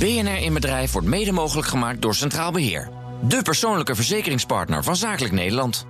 BNR 0.00 0.36
in 0.36 0.54
Bedrijf 0.54 0.92
wordt 0.92 1.06
mede 1.06 1.32
mogelijk 1.32 1.68
gemaakt 1.68 2.02
door 2.02 2.14
Centraal 2.14 2.52
Beheer. 2.52 2.88
De 3.22 3.42
persoonlijke 3.42 3.94
verzekeringspartner 3.94 4.84
van 4.84 4.96
Zakelijk 4.96 5.32
Nederland. 5.32 5.86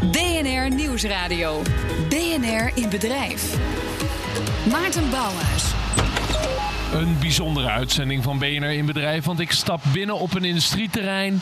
BNR 0.00 0.74
Nieuwsradio. 0.74 1.62
BNR 2.08 2.70
in 2.74 2.88
Bedrijf. 2.88 3.56
Maarten 4.70 5.10
Bouwhuis. 5.10 5.64
Een 6.92 7.18
bijzondere 7.20 7.68
uitzending 7.68 8.22
van 8.22 8.38
BNR 8.38 8.72
in 8.72 8.86
Bedrijf, 8.86 9.24
want 9.24 9.40
ik 9.40 9.52
stap 9.52 9.80
binnen 9.92 10.18
op 10.18 10.34
een 10.34 10.44
industrieterrein 10.44 11.40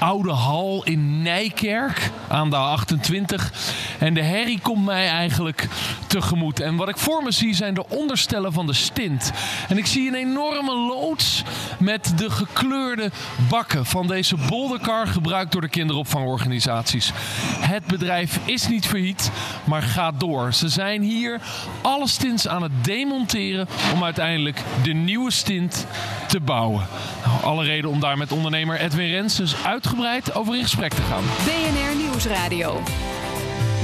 oude 0.00 0.30
hal 0.30 0.84
in 0.84 1.22
Nijkerk 1.22 2.10
aan 2.28 2.50
de 2.50 2.56
28. 2.56 3.52
En 3.98 4.14
de 4.14 4.22
herrie 4.22 4.60
komt 4.62 4.84
mij 4.84 5.08
eigenlijk 5.08 5.68
tegemoet. 6.06 6.60
En 6.60 6.76
wat 6.76 6.88
ik 6.88 6.98
voor 6.98 7.22
me 7.22 7.30
zie 7.30 7.54
zijn 7.54 7.74
de 7.74 7.88
onderstellen 7.88 8.52
van 8.52 8.66
de 8.66 8.72
stint. 8.72 9.32
En 9.68 9.78
ik 9.78 9.86
zie 9.86 10.08
een 10.08 10.14
enorme 10.14 10.74
loods 10.74 11.42
met 11.78 12.12
de 12.16 12.30
gekleurde 12.30 13.10
bakken 13.48 13.86
van 13.86 14.06
deze 14.06 14.36
bolderkar 14.48 15.06
gebruikt 15.06 15.52
door 15.52 15.60
de 15.60 15.68
kinderopvangorganisaties. 15.68 17.12
Het 17.60 17.86
bedrijf 17.86 18.38
is 18.44 18.68
niet 18.68 18.86
failliet, 18.86 19.30
maar 19.64 19.82
gaat 19.82 20.20
door. 20.20 20.52
Ze 20.52 20.68
zijn 20.68 21.02
hier 21.02 21.40
alle 21.82 22.08
stints 22.08 22.48
aan 22.48 22.62
het 22.62 22.84
demonteren 22.84 23.68
om 23.94 24.04
uiteindelijk 24.04 24.62
de 24.82 24.92
nieuwe 24.92 25.30
stint 25.30 25.86
te 26.28 26.40
bouwen. 26.40 26.86
Nou, 27.24 27.42
alle 27.42 27.64
reden 27.64 27.90
om 27.90 28.00
daar 28.00 28.18
met 28.18 28.32
ondernemer 28.32 28.80
Edwin 28.80 29.10
Renses 29.10 29.54
uitgebreid 29.90 30.34
over 30.34 30.56
in 30.56 30.62
gesprek 30.62 30.94
te 30.94 31.02
gaan. 31.02 31.24
BNR 31.44 31.96
Nieuwsradio. 32.02 32.80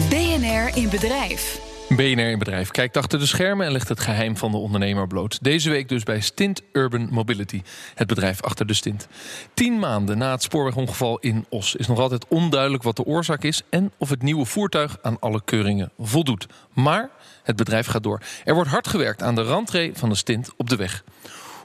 BNR 0.09 0.77
in 0.83 0.89
Bedrijf. 0.91 1.61
BNR 1.89 2.31
in 2.31 2.39
Bedrijf 2.39 2.71
kijkt 2.71 2.97
achter 2.97 3.19
de 3.19 3.27
schermen 3.27 3.67
en 3.67 3.73
legt 3.73 3.89
het 3.89 4.01
geheim 4.01 4.37
van 4.37 4.51
de 4.51 4.57
ondernemer 4.57 5.07
bloot. 5.07 5.39
Deze 5.43 5.71
week 5.71 5.89
dus 5.89 6.03
bij 6.03 6.21
Stint 6.21 6.63
Urban 6.73 7.09
Mobility, 7.11 7.63
het 7.95 8.07
bedrijf 8.07 8.43
achter 8.43 8.67
de 8.67 8.75
stint. 8.75 9.09
Tien 9.55 9.79
maanden 9.79 10.19
na 10.19 10.31
het 10.31 10.43
spoorwegongeval 10.43 11.19
in 11.19 11.47
Os 11.49 11.75
is 11.75 11.87
nog 11.87 11.99
altijd 11.99 12.27
onduidelijk 12.29 12.83
wat 12.83 12.97
de 12.97 13.05
oorzaak 13.05 13.43
is 13.43 13.63
en 13.71 13.93
of 13.99 14.09
het 14.09 14.23
nieuwe 14.23 14.45
voertuig 14.45 14.99
aan 15.03 15.19
alle 15.21 15.43
keuringen 15.45 15.91
voldoet. 15.99 16.47
Maar 16.73 17.11
het 17.43 17.57
bedrijf 17.57 17.87
gaat 17.87 18.03
door. 18.03 18.21
Er 18.45 18.55
wordt 18.55 18.71
hard 18.71 18.89
gewerkt 18.89 19.23
aan 19.23 19.35
de 19.35 19.45
rentree 19.45 19.93
van 19.95 20.09
de 20.09 20.15
stint 20.15 20.51
op 20.57 20.69
de 20.69 20.77
weg. 20.77 21.05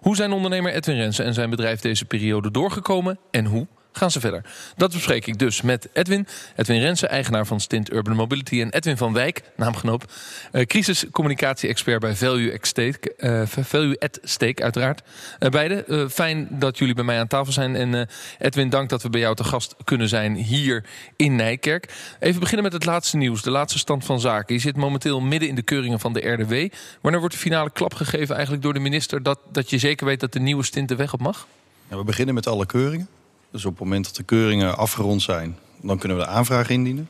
Hoe 0.02 0.16
zijn 0.16 0.32
ondernemer 0.32 0.74
Edwin 0.74 0.96
Rensen 0.96 1.26
en 1.26 1.34
zijn 1.34 1.50
bedrijf 1.50 1.80
deze 1.80 2.06
periode 2.06 2.52
doorgekomen 2.52 3.20
en 3.32 3.46
hoe 3.46 3.68
gaan 3.92 4.12
ze 4.12 4.20
verder? 4.20 4.46
Dat 4.76 4.92
bespreek 4.92 5.28
ik 5.28 5.40
dus 5.40 5.62
met 5.62 5.90
Edwin. 5.94 6.28
Edwin 6.56 6.82
Rensen, 6.82 7.10
eigenaar 7.10 7.46
van 7.46 7.60
Stint 7.60 7.94
Urban 7.94 8.16
Mobility. 8.16 8.62
En 8.62 8.70
Edwin 8.70 8.98
van 8.98 9.14
Wijk, 9.14 9.42
naamgenoot. 9.56 10.06
Uh, 10.52 10.66
Crisiscommunicatie-expert 10.66 12.00
bij 12.00 12.16
Value 12.16 12.54
at 12.54 12.68
Stake. 12.68 13.14
Uh, 13.18 13.42
Value 13.46 14.00
at 14.00 14.20
Stake, 14.24 14.64
uiteraard. 14.64 15.02
Uh, 15.40 15.50
beide, 15.50 16.10
fijn 16.12 16.48
dat 16.50 16.78
jullie 16.78 16.96
bij 16.96 17.04
mij 17.04 17.20
aan 17.20 17.28
tafel 17.28 17.54
zijn. 17.54 17.76
En 17.76 18.10
Edwin, 18.40 18.70
dank 18.70 18.90
dat 18.90 19.02
we 19.02 19.10
bij 19.10 19.20
jou 19.20 19.36
te 19.36 19.44
gast 19.44 19.76
kunnen 19.84 20.10
zijn 20.10 20.36
hier 20.36 20.84
in 21.16 21.36
Nijkerk. 21.36 21.94
Even 22.20 22.40
beginnen 22.40 22.64
met 22.64 22.74
het 22.74 22.86
laatste 22.86 23.18
nieuws. 23.18 23.42
De 23.42 23.52
laatste 23.52 23.80
stand 23.80 24.06
van 24.06 24.20
zaken. 24.20 24.56
Je 24.56 24.62
zit 24.62 24.76
momenteel 24.76 25.20
midden 25.22 25.50
in 25.50 25.56
de 25.56 25.62
keuringen 25.62 26.00
van 26.00 26.14
de 26.14 26.30
RDW. 26.30 26.74
Wanneer 27.02 27.20
wordt 27.20 27.36
de 27.36 27.42
finale 27.42 27.72
klap 27.72 27.94
gegeven 27.94 28.34
eigenlijk 28.34 28.64
door 28.64 28.74
de 28.74 28.80
minister... 28.80 29.24
dat, 29.24 29.40
dat 29.52 29.70
je 29.70 29.78
zeker 29.78 30.06
weet 30.06 30.20
dat 30.20 30.34
de 30.34 30.40
nieuwe 30.40 30.64
stint 30.64 30.88
de 30.88 30.96
weg 30.96 31.14
op 31.14 31.22
mag? 31.22 31.48
Ja, 31.90 31.98
we 31.98 32.04
beginnen 32.04 32.36
met 32.36 32.48
alle 32.48 32.66
keuringen. 32.66 33.08
Dus 33.52 33.66
op 33.66 33.72
het 33.72 33.82
moment 33.82 34.06
dat 34.06 34.16
de 34.16 34.24
keuringen 34.24 34.78
afgerond 34.78 35.22
zijn, 35.22 35.58
dan 35.82 35.98
kunnen 35.98 36.18
we 36.18 36.24
de 36.24 36.30
aanvraag 36.30 36.70
indienen. 36.70 37.10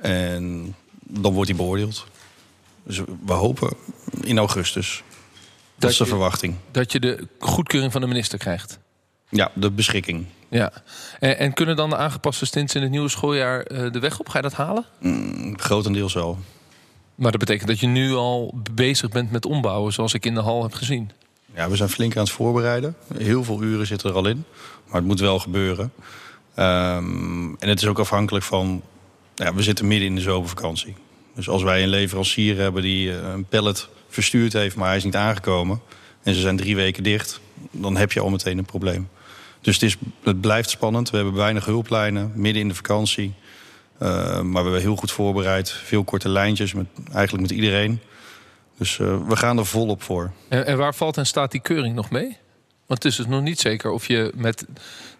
En 0.00 0.74
dan 1.00 1.32
wordt 1.32 1.48
die 1.48 1.58
beoordeeld. 1.58 2.06
Dus 2.82 3.00
we 3.24 3.32
hopen 3.32 3.76
in 4.20 4.38
augustus. 4.38 5.02
Dat, 5.76 5.90
is 5.90 5.96
de 5.96 6.06
verwachting. 6.06 6.54
Dat 6.70 6.92
je 6.92 7.00
de 7.00 7.28
goedkeuring 7.38 7.92
van 7.92 8.00
de 8.00 8.06
minister 8.06 8.38
krijgt? 8.38 8.78
Ja, 9.28 9.50
de 9.54 9.70
beschikking. 9.70 10.26
Ja. 10.48 10.72
En, 11.20 11.38
en 11.38 11.52
kunnen 11.52 11.76
dan 11.76 11.90
de 11.90 11.96
aangepaste 11.96 12.46
stints 12.46 12.74
in 12.74 12.82
het 12.82 12.90
nieuwe 12.90 13.08
schooljaar 13.08 13.72
uh, 13.72 13.92
de 13.92 13.98
weg 13.98 14.20
op? 14.20 14.28
Ga 14.28 14.36
je 14.36 14.42
dat 14.42 14.52
halen? 14.52 14.84
Mm, 15.00 15.58
grotendeels 15.58 16.14
wel. 16.14 16.38
Maar 17.14 17.30
dat 17.30 17.40
betekent 17.40 17.68
dat 17.68 17.80
je 17.80 17.86
nu 17.86 18.12
al 18.12 18.54
bezig 18.72 19.08
bent 19.08 19.30
met 19.30 19.46
ombouwen, 19.46 19.92
zoals 19.92 20.14
ik 20.14 20.26
in 20.26 20.34
de 20.34 20.40
hal 20.40 20.62
heb 20.62 20.74
gezien. 20.74 21.10
Ja, 21.54 21.70
we 21.70 21.76
zijn 21.76 21.88
flink 21.88 22.16
aan 22.16 22.22
het 22.22 22.32
voorbereiden. 22.32 22.96
Heel 23.16 23.44
veel 23.44 23.62
uren 23.62 23.86
zitten 23.86 24.10
er 24.10 24.16
al 24.16 24.26
in. 24.26 24.44
Maar 24.86 24.96
het 24.96 25.04
moet 25.04 25.20
wel 25.20 25.38
gebeuren. 25.38 25.92
Um, 26.58 27.56
en 27.58 27.68
het 27.68 27.82
is 27.82 27.86
ook 27.86 27.98
afhankelijk 27.98 28.44
van... 28.44 28.82
Ja, 29.34 29.54
we 29.54 29.62
zitten 29.62 29.86
midden 29.86 30.08
in 30.08 30.14
de 30.14 30.20
zomervakantie. 30.20 30.94
Dus 31.34 31.48
als 31.48 31.62
wij 31.62 31.82
een 31.82 31.88
leverancier 31.88 32.56
hebben 32.56 32.82
die 32.82 33.10
eh, 33.10 33.32
een 33.32 33.44
pallet 33.44 33.88
verstuurd 34.08 34.52
heeft... 34.52 34.76
maar 34.76 34.88
hij 34.88 34.96
is 34.96 35.04
niet 35.04 35.16
aangekomen... 35.16 35.80
en 36.22 36.34
ze 36.34 36.40
zijn 36.40 36.56
drie 36.56 36.76
weken 36.76 37.02
dicht... 37.02 37.40
dan 37.70 37.96
heb 37.96 38.12
je 38.12 38.20
al 38.20 38.30
meteen 38.30 38.58
een 38.58 38.64
probleem. 38.64 39.08
Dus 39.60 39.74
het, 39.74 39.82
is, 39.82 39.96
het 40.22 40.40
blijft 40.40 40.70
spannend. 40.70 41.10
We 41.10 41.16
hebben 41.16 41.34
weinig 41.34 41.64
hulplijnen, 41.64 42.32
midden 42.34 42.62
in 42.62 42.68
de 42.68 42.74
vakantie. 42.74 43.34
Uh, 44.02 44.08
maar 44.40 44.62
we 44.62 44.70
hebben 44.70 44.80
heel 44.80 44.96
goed 44.96 45.12
voorbereid. 45.12 45.70
Veel 45.70 46.04
korte 46.04 46.28
lijntjes, 46.28 46.72
met, 46.72 46.86
eigenlijk 47.12 47.42
met 47.48 47.56
iedereen. 47.56 48.00
Dus 48.78 48.98
uh, 48.98 49.26
we 49.28 49.36
gaan 49.36 49.58
er 49.58 49.66
volop 49.66 50.02
voor. 50.02 50.30
En, 50.48 50.66
en 50.66 50.76
waar 50.76 50.94
valt 50.94 51.16
en 51.16 51.26
staat 51.26 51.50
die 51.50 51.60
keuring 51.60 51.94
nog 51.94 52.10
mee? 52.10 52.36
Want 52.86 53.02
het 53.02 53.12
is 53.12 53.16
dus 53.16 53.26
nog 53.26 53.42
niet 53.42 53.60
zeker 53.60 53.90
of 53.90 54.06
je 54.06 54.32
met 54.34 54.66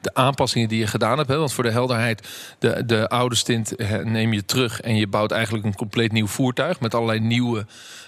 de 0.00 0.14
aanpassingen 0.14 0.68
die 0.68 0.78
je 0.78 0.86
gedaan 0.86 1.16
hebt. 1.18 1.28
Hè, 1.28 1.36
want 1.36 1.52
voor 1.52 1.64
de 1.64 1.70
helderheid, 1.70 2.28
de, 2.58 2.82
de 2.86 3.08
oude 3.08 3.34
stint 3.34 3.74
neem 4.04 4.32
je 4.32 4.44
terug 4.44 4.80
en 4.80 4.96
je 4.96 5.06
bouwt 5.06 5.30
eigenlijk 5.30 5.64
een 5.64 5.74
compleet 5.74 6.12
nieuw 6.12 6.26
voertuig 6.26 6.80
met 6.80 6.94
allerlei 6.94 7.20
nieuwe 7.20 7.66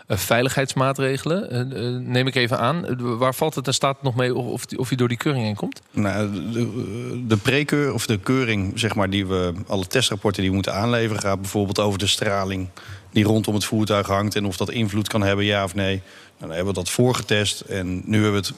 uh, 0.09 0.17
veiligheidsmaatregelen. 0.17 1.72
Uh, 1.72 1.83
uh, 1.83 2.00
neem 2.00 2.27
ik 2.27 2.34
even 2.34 2.59
aan. 2.59 2.84
waar 3.19 3.34
valt 3.34 3.55
het 3.55 3.67
en 3.67 3.75
staat 3.75 3.94
het 3.94 4.03
nog 4.03 4.15
mee 4.15 4.34
of, 4.34 4.65
of 4.77 4.91
je 4.91 4.97
door 4.97 5.09
die 5.09 5.17
keuring 5.17 5.44
heen 5.44 5.55
komt? 5.55 5.81
Nou, 5.91 6.33
de, 6.53 7.25
de 7.27 7.37
prekeur 7.37 7.93
of 7.93 8.06
de 8.06 8.19
keuring, 8.19 8.73
zeg 8.78 8.94
maar, 8.94 9.11
die 9.11 9.27
we 9.27 9.53
alle 9.67 9.87
testrapporten 9.87 10.41
die 10.41 10.50
we 10.50 10.55
moeten 10.55 10.75
aanleveren, 10.75 11.23
gaat 11.23 11.41
bijvoorbeeld 11.41 11.78
over 11.78 11.99
de 11.99 12.06
straling 12.06 12.69
die 13.11 13.25
rondom 13.25 13.55
het 13.55 13.65
voertuig 13.65 14.06
hangt 14.06 14.34
en 14.34 14.44
of 14.44 14.56
dat 14.56 14.71
invloed 14.71 15.09
kan 15.09 15.23
hebben, 15.23 15.44
ja 15.44 15.65
of 15.65 15.75
nee. 15.75 15.94
Nou, 15.94 16.03
dan 16.38 16.50
hebben 16.50 16.75
we 16.75 16.81
dat 16.81 16.91
voorgetest 16.91 17.61
en 17.61 18.03
nu 18.05 18.23
hebben 18.23 18.41
we 18.41 18.49
het 18.49 18.56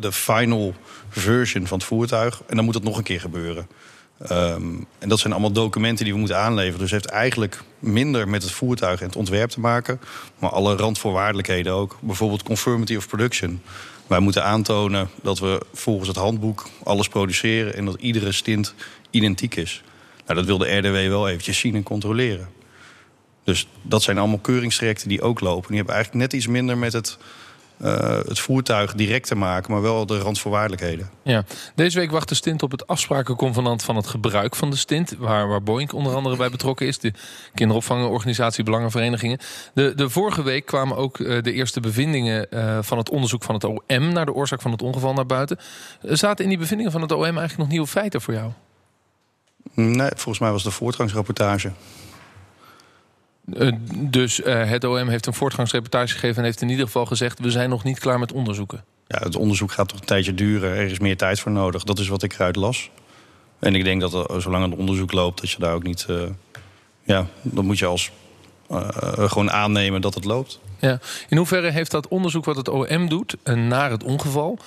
de 0.00 0.12
final 0.12 0.74
version 1.08 1.66
van 1.66 1.78
het 1.78 1.86
voertuig. 1.86 2.42
En 2.46 2.56
dan 2.56 2.64
moet 2.64 2.74
dat 2.74 2.82
nog 2.82 2.96
een 2.96 3.02
keer 3.02 3.20
gebeuren. 3.20 3.68
Um, 4.22 4.86
en 4.98 5.08
dat 5.08 5.18
zijn 5.18 5.32
allemaal 5.32 5.52
documenten 5.52 6.04
die 6.04 6.12
we 6.12 6.18
moeten 6.18 6.38
aanleveren. 6.38 6.78
Dus 6.78 6.90
het 6.90 7.02
heeft 7.02 7.14
eigenlijk 7.14 7.62
minder 7.78 8.28
met 8.28 8.42
het 8.42 8.52
voertuig 8.52 9.00
en 9.00 9.06
het 9.06 9.16
ontwerp 9.16 9.50
te 9.50 9.60
maken. 9.60 10.00
Maar 10.38 10.50
alle 10.50 10.76
randvoorwaardelijkheden 10.76 11.72
ook. 11.72 11.98
Bijvoorbeeld 12.00 12.42
conformity 12.42 12.96
of 12.96 13.08
production. 13.08 13.62
Wij 14.06 14.18
moeten 14.18 14.44
aantonen 14.44 15.10
dat 15.22 15.38
we 15.38 15.62
volgens 15.72 16.08
het 16.08 16.16
handboek 16.16 16.68
alles 16.84 17.08
produceren... 17.08 17.74
en 17.74 17.84
dat 17.84 18.00
iedere 18.00 18.32
stint 18.32 18.74
identiek 19.10 19.56
is. 19.56 19.82
Nou, 20.26 20.38
dat 20.38 20.46
wil 20.46 20.58
de 20.58 20.76
RDW 20.76 21.08
wel 21.08 21.28
eventjes 21.28 21.58
zien 21.58 21.74
en 21.74 21.82
controleren. 21.82 22.48
Dus 23.44 23.68
dat 23.82 24.02
zijn 24.02 24.18
allemaal 24.18 24.38
keuringstrajecten 24.38 25.08
die 25.08 25.22
ook 25.22 25.40
lopen. 25.40 25.68
Die 25.68 25.76
hebben 25.76 25.94
eigenlijk 25.94 26.24
net 26.24 26.40
iets 26.40 26.46
minder 26.46 26.78
met 26.78 26.92
het 26.92 27.18
uh, 27.82 28.18
het 28.26 28.38
voertuig 28.38 28.94
direct 28.94 29.26
te 29.26 29.34
maken, 29.34 29.72
maar 29.72 29.82
wel 29.82 30.06
de 30.06 30.18
randvoorwaardelijkheden. 30.18 31.10
Ja. 31.22 31.44
Deze 31.74 31.98
week 31.98 32.10
wacht 32.10 32.28
de 32.28 32.34
stint 32.34 32.62
op 32.62 32.70
het 32.70 32.86
afsprakenconvenant 32.86 33.82
van 33.82 33.96
het 33.96 34.06
gebruik 34.06 34.56
van 34.56 34.70
de 34.70 34.76
stint, 34.76 35.14
waar, 35.18 35.48
waar 35.48 35.62
Boeing 35.62 35.92
onder 35.92 36.14
andere 36.14 36.36
bij 36.36 36.50
betrokken 36.50 36.86
is, 36.86 36.98
de 36.98 37.12
kinderopvangorganisatie 37.54 38.64
Belangenverenigingen. 38.64 39.38
De, 39.74 39.92
de 39.94 40.10
vorige 40.10 40.42
week 40.42 40.66
kwamen 40.66 40.96
ook 40.96 41.18
uh, 41.18 41.42
de 41.42 41.52
eerste 41.52 41.80
bevindingen 41.80 42.46
uh, 42.50 42.78
van 42.80 42.98
het 42.98 43.10
onderzoek 43.10 43.42
van 43.42 43.54
het 43.54 43.64
OM 43.64 44.12
naar 44.12 44.26
de 44.26 44.34
oorzaak 44.34 44.62
van 44.62 44.70
het 44.70 44.82
ongeval 44.82 45.12
naar 45.12 45.26
buiten. 45.26 45.58
Zaten 46.02 46.44
in 46.44 46.50
die 46.50 46.58
bevindingen 46.58 46.92
van 46.92 47.02
het 47.02 47.12
OM 47.12 47.22
eigenlijk 47.22 47.56
nog 47.58 47.68
nieuwe 47.68 47.86
feiten 47.86 48.20
voor 48.20 48.34
jou? 48.34 48.50
Nee, 49.74 50.10
volgens 50.14 50.38
mij 50.38 50.50
was 50.50 50.62
de 50.62 50.70
voortgangsrapportage. 50.70 51.72
Uh, 53.56 53.72
dus 53.94 54.40
uh, 54.40 54.70
het 54.70 54.84
OM 54.84 55.08
heeft 55.08 55.26
een 55.26 55.34
voortgangsreportage 55.34 56.12
gegeven 56.12 56.36
en 56.36 56.44
heeft 56.44 56.60
in 56.60 56.68
ieder 56.68 56.86
geval 56.86 57.06
gezegd: 57.06 57.38
we 57.38 57.50
zijn 57.50 57.70
nog 57.70 57.84
niet 57.84 57.98
klaar 57.98 58.18
met 58.18 58.32
onderzoeken. 58.32 58.84
Ja, 59.06 59.18
het 59.18 59.36
onderzoek 59.36 59.72
gaat 59.72 59.88
toch 59.88 60.00
een 60.00 60.06
tijdje 60.06 60.34
duren. 60.34 60.70
Er 60.70 60.90
is 60.90 60.98
meer 60.98 61.16
tijd 61.16 61.40
voor 61.40 61.52
nodig. 61.52 61.84
Dat 61.84 61.98
is 61.98 62.08
wat 62.08 62.22
ik 62.22 62.32
eruit 62.32 62.56
las. 62.56 62.90
En 63.58 63.74
ik 63.74 63.84
denk 63.84 64.00
dat 64.00 64.30
er, 64.30 64.42
zolang 64.42 64.70
het 64.70 64.78
onderzoek 64.78 65.12
loopt, 65.12 65.40
dat 65.40 65.50
je 65.50 65.58
daar 65.58 65.74
ook 65.74 65.82
niet. 65.82 66.06
Uh, 66.10 66.22
ja, 67.02 67.26
dan 67.42 67.64
moet 67.64 67.78
je 67.78 67.86
als 67.86 68.10
gewoon 69.14 69.50
aannemen 69.50 70.00
dat 70.00 70.14
het 70.14 70.24
loopt. 70.24 70.60
Ja. 70.78 71.00
In 71.28 71.36
hoeverre 71.36 71.70
heeft 71.70 71.90
dat 71.90 72.08
onderzoek 72.08 72.44
wat 72.44 72.56
het 72.56 72.68
OM 72.68 73.08
doet 73.08 73.36
naar 73.54 73.90
het 73.90 74.02
ongeval. 74.02 74.58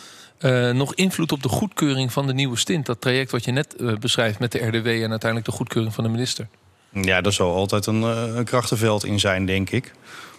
nog 0.73 0.95
invloed 0.95 1.31
op 1.31 1.43
de 1.43 1.49
goedkeuring 1.49 2.11
van 2.11 2.27
de 2.27 2.33
nieuwe 2.33 2.57
stint? 2.57 2.85
Dat 2.85 3.01
traject 3.01 3.31
wat 3.31 3.45
je 3.45 3.51
net 3.51 3.75
beschrijft 3.99 4.39
met 4.39 4.51
de 4.51 4.67
RDW 4.67 4.87
en 4.87 5.09
uiteindelijk 5.09 5.45
de 5.45 5.51
goedkeuring 5.51 5.93
van 5.93 6.03
de 6.03 6.09
minister. 6.09 6.47
Ja, 6.91 7.21
er 7.21 7.33
zal 7.33 7.55
altijd 7.55 7.85
een, 7.85 8.03
eh, 8.03 8.35
een 8.35 8.43
krachtenveld 8.43 9.05
in 9.05 9.19
zijn, 9.19 9.45
denk 9.45 9.69
ik. 9.69 9.93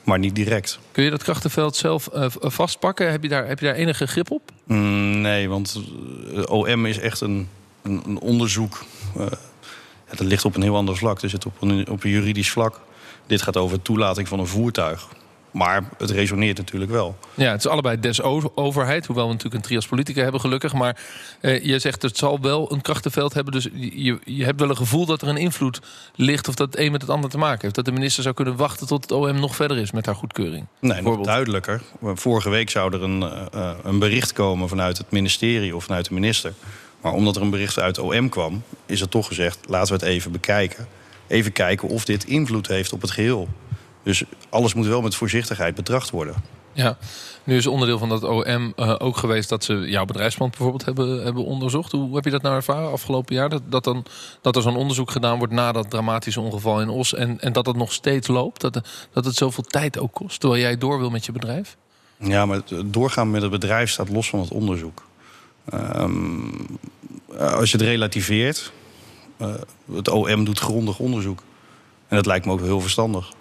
Maar 0.04 0.19
niet 0.19 0.34
direct. 0.34 0.78
Kun 0.93 1.04
je 1.04 1.10
dat 1.10 1.22
krachtenveld 1.22 1.76
zelf 1.76 2.08
uh, 2.14 2.26
vastpakken? 2.28 3.10
Heb 3.10 3.22
je, 3.22 3.28
daar, 3.28 3.46
heb 3.46 3.58
je 3.58 3.66
daar 3.66 3.75
enige 3.75 4.06
grip 4.06 4.31
op? 4.31 4.50
Mm, 4.64 5.20
nee, 5.20 5.49
want 5.49 5.82
OM 6.44 6.87
is 6.87 6.99
echt 6.99 7.20
een, 7.20 7.49
een, 7.82 8.02
een 8.06 8.19
onderzoek. 8.19 8.84
Uh, 9.16 9.26
dat 10.08 10.20
ligt 10.20 10.44
op 10.44 10.56
een 10.56 10.62
heel 10.62 10.76
ander 10.76 10.96
vlak. 10.96 11.20
Dus 11.20 11.32
het 11.32 11.46
op 11.46 11.62
een, 11.62 11.88
op 11.88 12.04
een 12.04 12.10
juridisch 12.10 12.50
vlak. 12.50 12.81
Dit 13.26 13.43
gaat 13.43 13.56
over 13.56 13.82
toelating 13.82 14.28
van 14.28 14.38
een 14.38 14.46
voertuig. 14.46 15.08
Maar 15.52 15.84
het 15.99 16.10
resoneert 16.10 16.56
natuurlijk 16.56 16.90
wel. 16.90 17.16
Ja, 17.34 17.50
het 17.50 17.60
is 17.60 17.70
allebei 17.70 18.00
des 18.00 18.22
overheid. 18.54 19.06
Hoewel 19.06 19.26
we 19.26 19.32
natuurlijk 19.32 19.62
een 19.62 19.69
trias 19.69 19.87
politica 19.87 20.22
hebben, 20.22 20.40
gelukkig. 20.40 20.72
Maar 20.72 21.00
eh, 21.40 21.64
je 21.64 21.78
zegt 21.78 22.02
het 22.02 22.16
zal 22.16 22.40
wel 22.40 22.72
een 22.72 22.81
krachtenveld 22.81 23.34
hebben. 23.34 23.52
Dus 23.52 23.69
je, 23.75 24.19
je 24.25 24.44
hebt 24.44 24.60
wel 24.60 24.70
een 24.70 24.76
gevoel 24.76 25.06
dat 25.06 25.22
er 25.22 25.28
een 25.28 25.37
invloed 25.37 25.81
ligt. 26.14 26.49
Of 26.49 26.54
dat 26.54 26.66
het 26.72 26.78
een 26.78 26.93
met 26.93 27.00
het 27.00 27.10
ander 27.10 27.31
te 27.31 27.38
maken 27.38 27.60
heeft. 27.60 27.75
Dat 27.75 27.84
de 27.84 27.93
minister 27.93 28.22
zou 28.22 28.34
kunnen 28.34 28.56
wachten 28.56 28.87
tot 28.87 29.02
het 29.02 29.12
OM 29.12 29.40
nog 29.40 29.56
verder 29.56 29.76
is 29.76 29.90
met 29.90 30.06
haar 30.06 30.14
goedkeuring. 30.14 30.66
Nee, 30.81 31.02
nog 31.02 31.20
duidelijker. 31.20 31.82
Vorige 32.02 32.50
week 32.50 32.70
zou 32.70 32.94
er 32.94 33.02
een, 33.02 33.20
uh, 33.54 33.70
een 33.82 33.99
bericht 33.99 34.32
komen 34.32 34.69
vanuit 34.69 34.99
het 34.99 35.10
ministerie 35.10 35.76
of 35.76 35.84
vanuit 35.84 36.08
de 36.08 36.14
minister. 36.14 36.52
Maar 37.00 37.12
omdat 37.12 37.37
er 37.37 37.43
een 37.43 37.50
bericht 37.50 37.78
uit 37.78 37.99
OM 37.99 38.28
kwam, 38.28 38.62
is 38.87 39.00
er 39.00 39.08
toch 39.08 39.26
gezegd: 39.26 39.58
laten 39.69 39.99
we 39.99 40.04
het 40.04 40.14
even 40.14 40.32
bekijken. 40.32 40.87
Even 41.26 41.52
kijken 41.52 41.88
of 41.88 42.04
dit 42.04 42.25
invloed 42.25 42.66
heeft 42.66 42.93
op 42.93 43.00
het 43.00 43.10
geheel. 43.10 43.49
Dus 44.02 44.25
alles 44.49 44.75
moet 44.75 44.87
wel 44.87 45.02
met 45.02 45.14
voorzichtigheid 45.14 45.75
betracht 45.75 46.10
worden. 46.10 46.34
Ja, 46.72 46.96
nu 47.44 47.56
is 47.56 47.66
onderdeel 47.66 47.99
van 47.99 48.08
dat 48.08 48.22
OM 48.22 48.72
uh, 48.76 48.94
ook 48.99 49.16
geweest 49.16 49.49
dat 49.49 49.64
ze 49.64 49.75
jouw 49.75 50.04
bedrijfsplan 50.04 50.49
bijvoorbeeld 50.49 50.84
hebben, 50.84 51.25
hebben 51.25 51.44
onderzocht. 51.44 51.93
Hoe 51.93 52.14
heb 52.14 52.25
je 52.25 52.31
dat 52.31 52.43
nou 52.43 52.54
ervaren 52.54 52.90
afgelopen 52.90 53.34
jaar? 53.34 53.49
Dat, 53.49 53.62
dat, 53.69 53.84
dan, 53.84 54.04
dat 54.40 54.56
er 54.56 54.62
zo'n 54.62 54.76
onderzoek 54.76 55.10
gedaan 55.10 55.38
wordt 55.38 55.52
na 55.52 55.72
dat 55.72 55.90
dramatische 55.90 56.40
ongeval 56.40 56.81
in 56.81 56.88
Os. 56.88 57.14
En, 57.14 57.40
en 57.40 57.52
dat 57.52 57.66
het 57.66 57.76
nog 57.76 57.93
steeds 57.93 58.28
loopt. 58.28 58.60
Dat, 58.60 58.81
dat 59.12 59.25
het 59.25 59.34
zoveel 59.34 59.64
tijd 59.64 59.99
ook 59.99 60.12
kost. 60.12 60.40
Terwijl 60.40 60.62
jij 60.62 60.78
door 60.78 60.99
wil 60.99 61.10
met 61.10 61.25
je 61.25 61.32
bedrijf. 61.32 61.76
Ja, 62.16 62.46
maar 62.46 62.60
doorgaan 62.84 63.31
met 63.31 63.43
het 63.43 63.50
bedrijf 63.50 63.90
staat 63.90 64.08
los 64.08 64.28
van 64.28 64.40
het 64.40 64.50
onderzoek. 64.50 65.02
Um, 65.75 66.78
als 67.38 67.70
je 67.70 67.76
het 67.76 67.87
relativeert. 67.87 68.72
Uh, 69.38 69.54
het 69.94 70.08
OM 70.08 70.44
doet 70.44 70.58
grondig 70.58 70.99
onderzoek. 70.99 71.43
En 72.08 72.16
dat 72.16 72.26
lijkt 72.26 72.46
me 72.46 72.52
ook 72.52 72.60
heel 72.60 72.81
verstandig. 72.81 73.32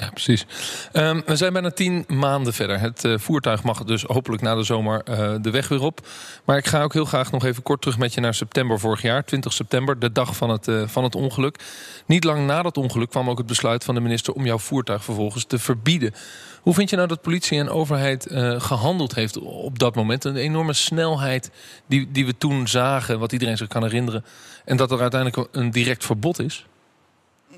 Ja, 0.00 0.10
precies. 0.10 0.46
Um, 0.92 1.22
we 1.26 1.36
zijn 1.36 1.52
bijna 1.52 1.70
tien 1.70 2.04
maanden 2.08 2.52
verder. 2.52 2.80
Het 2.80 3.04
uh, 3.04 3.18
voertuig 3.18 3.62
mag 3.62 3.84
dus 3.84 4.02
hopelijk 4.02 4.42
na 4.42 4.54
de 4.54 4.62
zomer 4.62 5.02
uh, 5.08 5.34
de 5.40 5.50
weg 5.50 5.68
weer 5.68 5.82
op. 5.82 6.06
Maar 6.44 6.56
ik 6.56 6.66
ga 6.66 6.82
ook 6.82 6.92
heel 6.92 7.04
graag 7.04 7.30
nog 7.30 7.44
even 7.44 7.62
kort 7.62 7.80
terug 7.80 7.98
met 7.98 8.14
je 8.14 8.20
naar 8.20 8.34
september 8.34 8.78
vorig 8.78 9.02
jaar. 9.02 9.24
20 9.24 9.52
september, 9.52 9.98
de 9.98 10.12
dag 10.12 10.36
van 10.36 10.50
het, 10.50 10.68
uh, 10.68 10.82
van 10.86 11.04
het 11.04 11.14
ongeluk. 11.14 11.58
Niet 12.06 12.24
lang 12.24 12.46
na 12.46 12.62
dat 12.62 12.76
ongeluk 12.76 13.10
kwam 13.10 13.30
ook 13.30 13.38
het 13.38 13.46
besluit 13.46 13.84
van 13.84 13.94
de 13.94 14.00
minister... 14.00 14.32
om 14.32 14.44
jouw 14.44 14.58
voertuig 14.58 15.04
vervolgens 15.04 15.44
te 15.44 15.58
verbieden. 15.58 16.14
Hoe 16.60 16.74
vind 16.74 16.90
je 16.90 16.96
nou 16.96 17.08
dat 17.08 17.22
politie 17.22 17.58
en 17.58 17.70
overheid 17.70 18.26
gehandeld 18.58 19.14
heeft 19.14 19.38
op 19.38 19.78
dat 19.78 19.94
moment? 19.94 20.24
Een 20.24 20.36
enorme 20.36 20.72
snelheid 20.72 21.50
die, 21.86 22.08
die 22.10 22.26
we 22.26 22.36
toen 22.38 22.68
zagen, 22.68 23.18
wat 23.18 23.32
iedereen 23.32 23.56
zich 23.56 23.68
kan 23.68 23.82
herinneren. 23.82 24.24
En 24.64 24.76
dat 24.76 24.90
er 24.90 25.00
uiteindelijk 25.00 25.48
een 25.52 25.70
direct 25.70 26.04
verbod 26.04 26.38
is? 26.38 26.66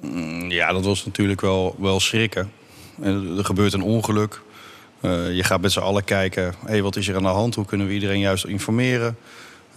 Mm, 0.02 0.50
ja, 0.50 0.72
dat 0.72 0.84
was 0.84 1.04
natuurlijk 1.04 1.40
wel, 1.40 1.76
wel 1.78 2.00
schrikken. 2.00 2.52
Er 3.36 3.44
gebeurt 3.44 3.72
een 3.72 3.82
ongeluk. 3.82 4.42
Uh, 5.00 5.34
je 5.34 5.44
gaat 5.44 5.60
met 5.60 5.72
z'n 5.72 5.78
allen 5.78 6.04
kijken, 6.04 6.54
hey, 6.64 6.82
wat 6.82 6.96
is 6.96 7.08
er 7.08 7.16
aan 7.16 7.22
de 7.22 7.28
hand? 7.28 7.54
Hoe 7.54 7.64
kunnen 7.64 7.86
we 7.86 7.92
iedereen 7.92 8.20
juist 8.20 8.44
informeren? 8.44 9.16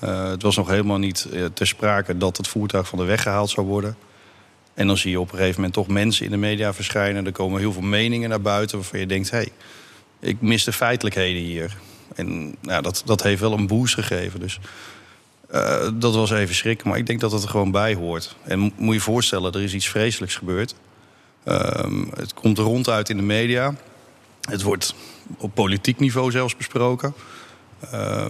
Uh, 0.03 0.29
het 0.29 0.41
was 0.41 0.55
nog 0.55 0.67
helemaal 0.67 0.97
niet 0.97 1.27
uh, 1.33 1.45
ter 1.53 1.67
sprake 1.67 2.17
dat 2.17 2.37
het 2.37 2.47
voertuig 2.47 2.87
van 2.87 2.99
de 2.99 3.05
weg 3.05 3.21
gehaald 3.21 3.49
zou 3.49 3.67
worden. 3.67 3.97
En 4.73 4.87
dan 4.87 4.97
zie 4.97 5.11
je 5.11 5.19
op 5.19 5.31
een 5.31 5.37
gegeven 5.37 5.55
moment 5.55 5.73
toch 5.73 5.87
mensen 5.87 6.25
in 6.25 6.31
de 6.31 6.37
media 6.37 6.73
verschijnen. 6.73 7.25
Er 7.25 7.31
komen 7.31 7.59
heel 7.59 7.73
veel 7.73 7.81
meningen 7.81 8.29
naar 8.29 8.41
buiten 8.41 8.77
waarvan 8.77 8.99
je 8.99 9.05
denkt... 9.05 9.31
hé, 9.31 9.37
hey, 9.37 9.49
ik 10.19 10.41
mis 10.41 10.63
de 10.63 10.73
feitelijkheden 10.73 11.41
hier. 11.41 11.77
En 12.15 12.55
nou, 12.61 12.81
dat, 12.81 13.01
dat 13.05 13.23
heeft 13.23 13.41
wel 13.41 13.53
een 13.53 13.67
boost 13.67 13.93
gegeven. 13.93 14.39
Dus 14.39 14.59
uh, 15.55 15.89
dat 15.93 16.15
was 16.15 16.31
even 16.31 16.55
schrikken, 16.55 16.89
maar 16.89 16.97
ik 16.97 17.05
denk 17.05 17.19
dat 17.19 17.31
het 17.31 17.43
er 17.43 17.49
gewoon 17.49 17.71
bij 17.71 17.93
hoort. 17.93 18.35
En 18.43 18.59
moet 18.59 18.73
je 18.77 18.93
je 18.93 18.99
voorstellen, 18.99 19.51
er 19.53 19.61
is 19.61 19.73
iets 19.73 19.87
vreselijks 19.87 20.35
gebeurd. 20.35 20.75
Uh, 21.45 21.57
het 22.15 22.33
komt 22.33 22.57
ronduit 22.57 23.09
in 23.09 23.17
de 23.17 23.23
media. 23.23 23.75
Het 24.41 24.61
wordt 24.61 24.95
op 25.37 25.53
politiek 25.53 25.99
niveau 25.99 26.31
zelfs 26.31 26.55
besproken. 26.55 27.13
Uh, 27.93 28.25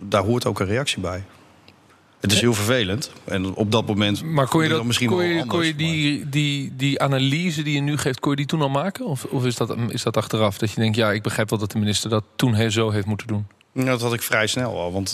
daar 0.00 0.22
hoort 0.22 0.46
ook 0.46 0.60
een 0.60 0.66
reactie 0.66 1.00
bij. 1.00 1.24
Het 2.20 2.32
is 2.32 2.40
heel 2.40 2.54
vervelend. 2.54 3.10
En 3.24 3.54
op 3.54 3.72
dat 3.72 3.86
moment. 3.86 4.22
Maar 4.22 4.48
kon 4.48 4.62
je, 4.62 4.68
dat, 4.68 4.84
misschien 4.84 5.08
kon 5.08 5.24
je, 5.24 5.30
anders, 5.30 5.48
kon 5.48 5.66
je 5.66 5.74
die, 5.74 6.28
die, 6.28 6.72
die 6.76 7.00
analyse 7.00 7.62
die 7.62 7.74
je 7.74 7.80
nu 7.80 7.96
geeft, 7.96 8.20
kon 8.20 8.30
je 8.30 8.36
die 8.36 8.46
toen 8.46 8.62
al 8.62 8.68
maken? 8.68 9.06
Of, 9.06 9.24
of 9.24 9.44
is, 9.44 9.56
dat, 9.56 9.76
is 9.88 10.02
dat 10.02 10.16
achteraf? 10.16 10.58
Dat 10.58 10.70
je 10.70 10.80
denkt, 10.80 10.96
ja, 10.96 11.12
ik 11.12 11.22
begrijp 11.22 11.50
wel 11.50 11.58
dat 11.58 11.72
de 11.72 11.78
minister 11.78 12.10
dat 12.10 12.24
toen 12.36 12.70
zo 12.70 12.90
heeft 12.90 13.06
moeten 13.06 13.26
doen? 13.26 13.46
Dat 13.74 14.00
had 14.00 14.12
ik 14.12 14.22
vrij 14.22 14.46
snel 14.46 14.78
al. 14.78 14.92
Want 14.92 15.10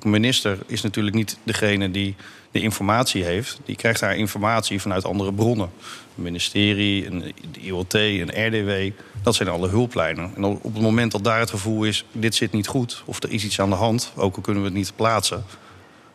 de 0.00 0.08
minister 0.08 0.58
is 0.66 0.82
natuurlijk 0.82 1.16
niet 1.16 1.36
degene 1.42 1.90
die 1.90 2.16
de 2.50 2.60
informatie 2.60 3.24
heeft. 3.24 3.60
Die 3.64 3.76
krijgt 3.76 4.00
haar 4.00 4.16
informatie 4.16 4.80
vanuit 4.80 5.04
andere 5.04 5.32
bronnen. 5.32 5.70
Een 6.16 6.22
ministerie, 6.22 7.06
een 7.06 7.32
IOT, 7.60 7.94
een 7.94 8.46
RDW. 8.46 8.98
Dat 9.22 9.34
zijn 9.34 9.48
alle 9.48 9.68
hulplijnen. 9.68 10.32
En 10.36 10.44
op 10.44 10.74
het 10.74 10.82
moment 10.82 11.12
dat 11.12 11.24
daar 11.24 11.38
het 11.38 11.50
gevoel 11.50 11.84
is... 11.84 12.04
dit 12.12 12.34
zit 12.34 12.52
niet 12.52 12.66
goed 12.66 13.02
of 13.06 13.22
er 13.22 13.30
is 13.30 13.44
iets 13.44 13.60
aan 13.60 13.70
de 13.70 13.76
hand... 13.76 14.12
ook 14.16 14.36
al 14.36 14.42
kunnen 14.42 14.62
we 14.62 14.68
het 14.68 14.78
niet 14.78 14.92
plaatsen... 14.96 15.44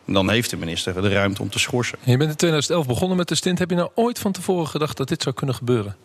dan 0.06 0.30
heeft 0.30 0.50
de 0.50 0.56
minister 0.56 1.02
de 1.02 1.08
ruimte 1.08 1.42
om 1.42 1.50
te 1.50 1.58
schorsen. 1.58 1.98
Je 2.02 2.16
bent 2.16 2.30
in 2.30 2.36
2011 2.36 2.86
begonnen 2.86 3.16
met 3.16 3.28
de 3.28 3.34
stint. 3.34 3.58
Heb 3.58 3.70
je 3.70 3.76
nou 3.76 3.90
ooit 3.94 4.18
van 4.18 4.32
tevoren 4.32 4.68
gedacht 4.68 4.96
dat 4.96 5.08
dit 5.08 5.22
zou 5.22 5.34
kunnen 5.34 5.54
gebeuren? 5.54 5.96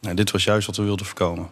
Nou, 0.00 0.14
dit 0.14 0.30
was 0.30 0.44
juist 0.44 0.66
wat 0.66 0.76
we 0.76 0.82
wilden 0.82 1.06
voorkomen. 1.06 1.50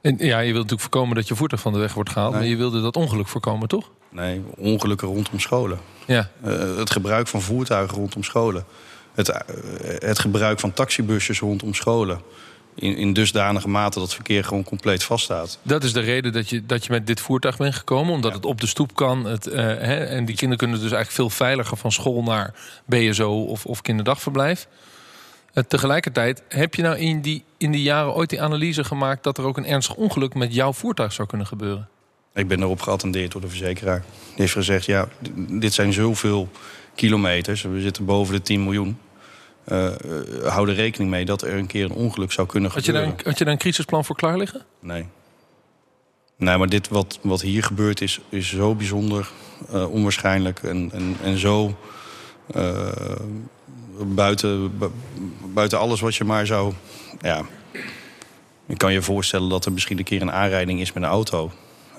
En, 0.00 0.16
ja, 0.18 0.38
je 0.38 0.44
wilt 0.44 0.54
natuurlijk 0.54 0.80
voorkomen 0.80 1.14
dat 1.14 1.28
je 1.28 1.34
voertuig 1.34 1.62
van 1.62 1.72
de 1.72 1.78
weg 1.78 1.94
wordt 1.94 2.10
gehaald. 2.10 2.32
Maar 2.32 2.44
je 2.44 2.56
wilde 2.56 2.82
dat 2.82 2.96
ongeluk 2.96 3.28
voorkomen, 3.28 3.68
toch? 3.68 3.90
Nee, 4.10 4.42
ongelukken 4.56 5.08
rondom 5.08 5.40
scholen. 5.40 5.78
Ja. 6.06 6.30
Uh, 6.44 6.76
het 6.76 6.90
gebruik 6.90 7.28
van 7.28 7.42
voertuigen 7.42 7.96
rondom 7.96 8.22
scholen. 8.22 8.64
Het, 9.14 9.28
uh, 9.28 9.36
het 9.98 10.18
gebruik 10.18 10.60
van 10.60 10.72
taxibusjes 10.72 11.40
rondom 11.40 11.74
scholen. 11.74 12.20
In, 12.74 12.96
in 12.96 13.12
dusdanige 13.12 13.68
mate 13.68 13.98
dat 13.98 14.02
het 14.02 14.14
verkeer 14.14 14.44
gewoon 14.44 14.64
compleet 14.64 15.02
vaststaat. 15.02 15.58
Dat 15.62 15.84
is 15.84 15.92
de 15.92 16.00
reden 16.00 16.32
dat 16.32 16.48
je, 16.48 16.66
dat 16.66 16.84
je 16.84 16.92
met 16.92 17.06
dit 17.06 17.20
voertuig 17.20 17.56
bent 17.56 17.74
gekomen. 17.74 18.12
Omdat 18.14 18.30
ja. 18.30 18.36
het 18.36 18.46
op 18.46 18.60
de 18.60 18.66
stoep 18.66 18.94
kan. 18.94 19.24
Het, 19.24 19.46
uh, 19.46 19.54
hè, 19.54 20.04
en 20.04 20.24
die 20.24 20.36
kinderen 20.36 20.56
kunnen 20.56 20.80
dus 20.80 20.92
eigenlijk 20.92 21.10
veel 21.10 21.46
veiliger 21.46 21.76
van 21.76 21.92
school 21.92 22.22
naar 22.22 22.54
BSO 22.86 23.44
of, 23.44 23.66
of 23.66 23.82
kinderdagverblijf. 23.82 24.66
Uh, 25.54 25.64
tegelijkertijd, 25.64 26.42
heb 26.48 26.74
je 26.74 26.82
nou 26.82 26.96
in 26.96 27.20
die, 27.20 27.44
in 27.56 27.70
die 27.70 27.82
jaren 27.82 28.14
ooit 28.14 28.30
die 28.30 28.42
analyse 28.42 28.84
gemaakt... 28.84 29.22
dat 29.22 29.38
er 29.38 29.44
ook 29.44 29.56
een 29.56 29.66
ernstig 29.66 29.96
ongeluk 29.96 30.34
met 30.34 30.54
jouw 30.54 30.72
voertuig 30.72 31.12
zou 31.12 31.28
kunnen 31.28 31.46
gebeuren? 31.46 31.88
Ik 32.34 32.48
ben 32.48 32.62
erop 32.62 32.80
geattendeerd 32.80 33.32
door 33.32 33.40
de 33.40 33.48
verzekeraar. 33.48 34.00
Die 34.00 34.34
heeft 34.36 34.52
gezegd, 34.52 34.84
ja, 34.84 35.08
dit 35.48 35.72
zijn 35.72 35.92
zoveel 35.92 36.48
kilometers. 36.94 37.62
We 37.62 37.80
zitten 37.80 38.04
boven 38.04 38.34
de 38.34 38.42
10 38.42 38.62
miljoen. 38.62 38.98
Uh, 39.68 39.90
hou 40.44 40.68
er 40.68 40.74
rekening 40.74 41.10
mee 41.10 41.24
dat 41.24 41.42
er 41.42 41.54
een 41.54 41.66
keer 41.66 41.84
een 41.84 41.92
ongeluk 41.92 42.32
zou 42.32 42.46
kunnen 42.46 42.70
had 42.70 42.84
gebeuren. 42.84 43.08
Je 43.08 43.16
daar, 43.16 43.26
had 43.26 43.38
je 43.38 43.44
daar 43.44 43.52
een 43.52 43.58
crisisplan 43.58 44.04
voor 44.04 44.16
klaar 44.16 44.38
liggen? 44.38 44.64
Nee. 44.80 45.06
Nee, 46.36 46.56
maar 46.56 46.68
dit 46.68 46.88
wat, 46.88 47.18
wat 47.22 47.40
hier 47.40 47.62
gebeurt 47.62 48.00
is, 48.00 48.20
is 48.28 48.48
zo 48.48 48.74
bijzonder 48.74 49.30
uh, 49.72 49.90
onwaarschijnlijk 49.90 50.62
en, 50.62 50.90
en, 50.92 51.16
en 51.22 51.38
zo 51.38 51.78
buiten, 54.06 54.78
buiten 55.54 55.78
alles 55.78 56.00
wat 56.00 56.16
je 56.16 56.24
maar 56.24 56.46
zou... 56.46 56.72
Ja, 57.20 57.44
je 58.66 58.76
kan 58.76 58.92
je 58.92 59.02
voorstellen 59.02 59.48
dat 59.48 59.64
er 59.64 59.72
misschien 59.72 59.98
een 59.98 60.04
keer 60.04 60.22
een 60.22 60.32
aanrijding 60.32 60.80
is 60.80 60.92
met 60.92 61.02
een 61.02 61.08
auto. 61.08 61.50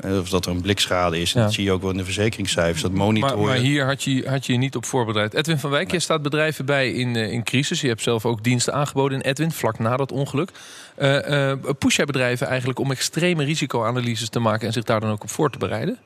Of 0.03 0.29
dat 0.29 0.45
er 0.45 0.51
een 0.51 0.61
blikschade 0.61 1.21
is. 1.21 1.31
Ja. 1.31 1.41
Dat 1.41 1.53
zie 1.53 1.63
je 1.63 1.71
ook 1.71 1.81
wel 1.81 1.91
in 1.91 1.97
de 1.97 2.03
verzekeringscijfers. 2.03 2.81
Dat 2.81 2.91
monitoren. 2.91 3.37
Maar, 3.37 3.45
maar, 3.45 3.55
hier 3.55 3.85
had 3.85 4.03
je, 4.03 4.23
had 4.27 4.45
je 4.45 4.51
je 4.51 4.57
niet 4.57 4.75
op 4.75 4.85
voorbereid. 4.85 5.33
Edwin 5.33 5.59
van 5.59 5.69
Wijk, 5.69 5.85
nee. 5.85 5.93
je 5.93 5.99
staat 5.99 6.21
bedrijven 6.21 6.65
bij 6.65 6.91
in, 6.91 7.15
in 7.15 7.43
crisis. 7.43 7.81
Je 7.81 7.87
hebt 7.87 8.01
zelf 8.01 8.25
ook 8.25 8.43
diensten 8.43 8.73
aangeboden 8.73 9.21
in 9.21 9.29
Edwin, 9.29 9.51
vlak 9.51 9.79
na 9.79 9.97
dat 9.97 10.11
ongeluk. 10.11 10.51
Uh, 10.99 11.29
uh, 11.29 11.53
push 11.79 11.95
jij 11.95 12.05
bedrijven 12.05 12.47
eigenlijk 12.47 12.79
om 12.79 12.91
extreme 12.91 13.43
risicoanalyses 13.43 14.29
te 14.29 14.39
maken... 14.39 14.67
en 14.67 14.73
zich 14.73 14.83
daar 14.83 14.99
dan 14.99 15.11
ook 15.11 15.23
op 15.23 15.29
voor 15.29 15.51
te 15.51 15.57
bereiden? 15.57 15.97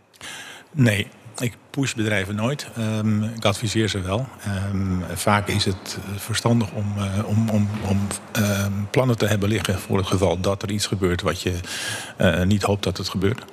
Nee, 0.72 1.08
ik 1.40 1.54
push 1.70 1.94
bedrijven 1.94 2.36
nooit. 2.36 2.68
Um, 2.78 3.24
ik 3.24 3.46
adviseer 3.46 3.88
ze 3.88 4.02
wel. 4.02 4.28
Um, 4.72 5.04
vaak 5.14 5.48
is 5.48 5.66
het 5.66 5.98
verstandig 6.16 6.72
om, 6.72 6.94
uh, 6.98 7.28
om, 7.28 7.50
om, 7.50 7.70
om 7.88 8.08
uh, 8.40 8.66
plannen 8.92 9.18
te 9.18 9.26
hebben 9.26 9.50
liggen 9.50 9.80
voor 9.80 9.98
het 9.98 10.08
geval 10.08 10.40
dat 10.40 10.62
er 10.62 10.72
iets 10.72 10.86
gebeurt 10.86 11.22
wat 11.22 11.42
je 11.42 11.54
uh, 12.18 12.44
niet 12.44 12.64
hoopt 12.64 12.84
dat 12.84 12.98
het 12.98 13.10
gebeurt. 13.10 13.44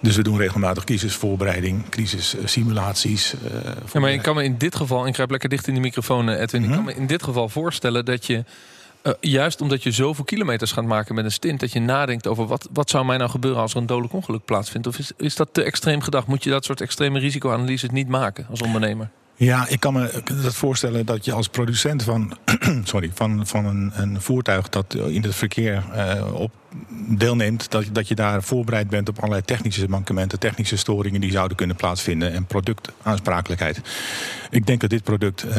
Dus 0.00 0.16
we 0.16 0.22
doen 0.22 0.36
regelmatig 0.36 0.84
crisisvoorbereiding, 0.84 1.88
crisissimulaties. 1.88 3.34
ja, 3.92 4.00
maar 4.00 4.12
ik 4.12 4.22
kan 4.22 4.34
me 4.34 4.44
in 4.44 4.58
dit 4.58 4.76
geval, 4.76 5.06
ik 5.06 5.14
grijp 5.14 5.30
lekker 5.30 5.48
dicht 5.48 5.66
in 5.66 5.74
de 5.74 5.80
microfoon, 5.80 6.28
Edwin. 6.28 6.62
Mm 6.62 6.66
-hmm. 6.66 6.78
Ik 6.78 6.84
kan 6.84 6.94
me 6.94 7.00
in 7.00 7.06
dit 7.06 7.22
geval 7.22 7.48
voorstellen 7.48 8.04
dat 8.04 8.26
je 8.26 8.44
Uh, 9.02 9.12
juist 9.20 9.60
omdat 9.60 9.82
je 9.82 9.90
zoveel 9.90 10.24
kilometers 10.24 10.72
gaat 10.72 10.84
maken 10.84 11.14
met 11.14 11.24
een 11.24 11.32
stint, 11.32 11.60
dat 11.60 11.72
je 11.72 11.80
nadenkt 11.80 12.26
over 12.26 12.46
wat, 12.46 12.68
wat 12.72 12.90
zou 12.90 13.04
mij 13.04 13.16
nou 13.16 13.30
gebeuren 13.30 13.60
als 13.60 13.74
er 13.74 13.80
een 13.80 13.86
dodelijk 13.86 14.14
ongeluk 14.14 14.44
plaatsvindt? 14.44 14.86
Of 14.86 14.98
is, 14.98 15.12
is 15.16 15.36
dat 15.36 15.48
te 15.52 15.62
extreem 15.62 16.00
gedacht? 16.00 16.26
Moet 16.26 16.44
je 16.44 16.50
dat 16.50 16.64
soort 16.64 16.80
extreme 16.80 17.18
risicoanalyses 17.18 17.90
niet 17.90 18.08
maken 18.08 18.46
als 18.50 18.62
ondernemer? 18.62 19.10
Ja, 19.42 19.68
ik 19.68 19.80
kan 19.80 19.92
me 19.92 20.22
dat 20.42 20.54
voorstellen 20.54 21.06
dat 21.06 21.24
je 21.24 21.32
als 21.32 21.48
producent 21.48 22.02
van, 22.02 22.36
sorry, 22.84 23.10
van, 23.14 23.46
van 23.46 23.66
een, 23.66 23.92
een 23.94 24.20
voertuig 24.20 24.68
dat 24.68 24.94
in 24.94 25.22
het 25.22 25.34
verkeer 25.34 25.84
uh, 25.94 26.34
op 26.34 26.50
deelneemt, 27.08 27.70
dat, 27.70 27.84
dat 27.92 28.08
je 28.08 28.14
daar 28.14 28.42
voorbereid 28.42 28.88
bent 28.88 29.08
op 29.08 29.18
allerlei 29.18 29.42
technische 29.42 29.88
mankementen, 29.88 30.38
technische 30.38 30.76
storingen 30.76 31.20
die 31.20 31.30
zouden 31.30 31.56
kunnen 31.56 31.76
plaatsvinden 31.76 32.32
en 32.32 32.44
productaansprakelijkheid. 32.44 33.80
Ik 34.50 34.66
denk 34.66 34.80
dat 34.80 34.90
dit 34.90 35.02
product, 35.02 35.44
uh, 35.44 35.54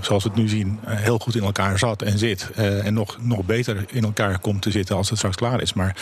zoals 0.00 0.22
we 0.22 0.28
het 0.28 0.38
nu 0.38 0.48
zien, 0.48 0.78
uh, 0.84 0.94
heel 0.94 1.18
goed 1.18 1.36
in 1.36 1.42
elkaar 1.42 1.78
zat 1.78 2.02
en 2.02 2.18
zit. 2.18 2.50
En 2.54 2.94
nog, 2.94 3.18
nog 3.20 3.44
beter 3.44 3.84
in 3.90 4.04
elkaar 4.04 4.38
komt 4.38 4.62
te 4.62 4.70
zitten 4.70 4.96
als 4.96 5.08
het 5.08 5.18
straks 5.18 5.36
klaar 5.36 5.60
is. 5.60 5.72
Maar 5.72 5.96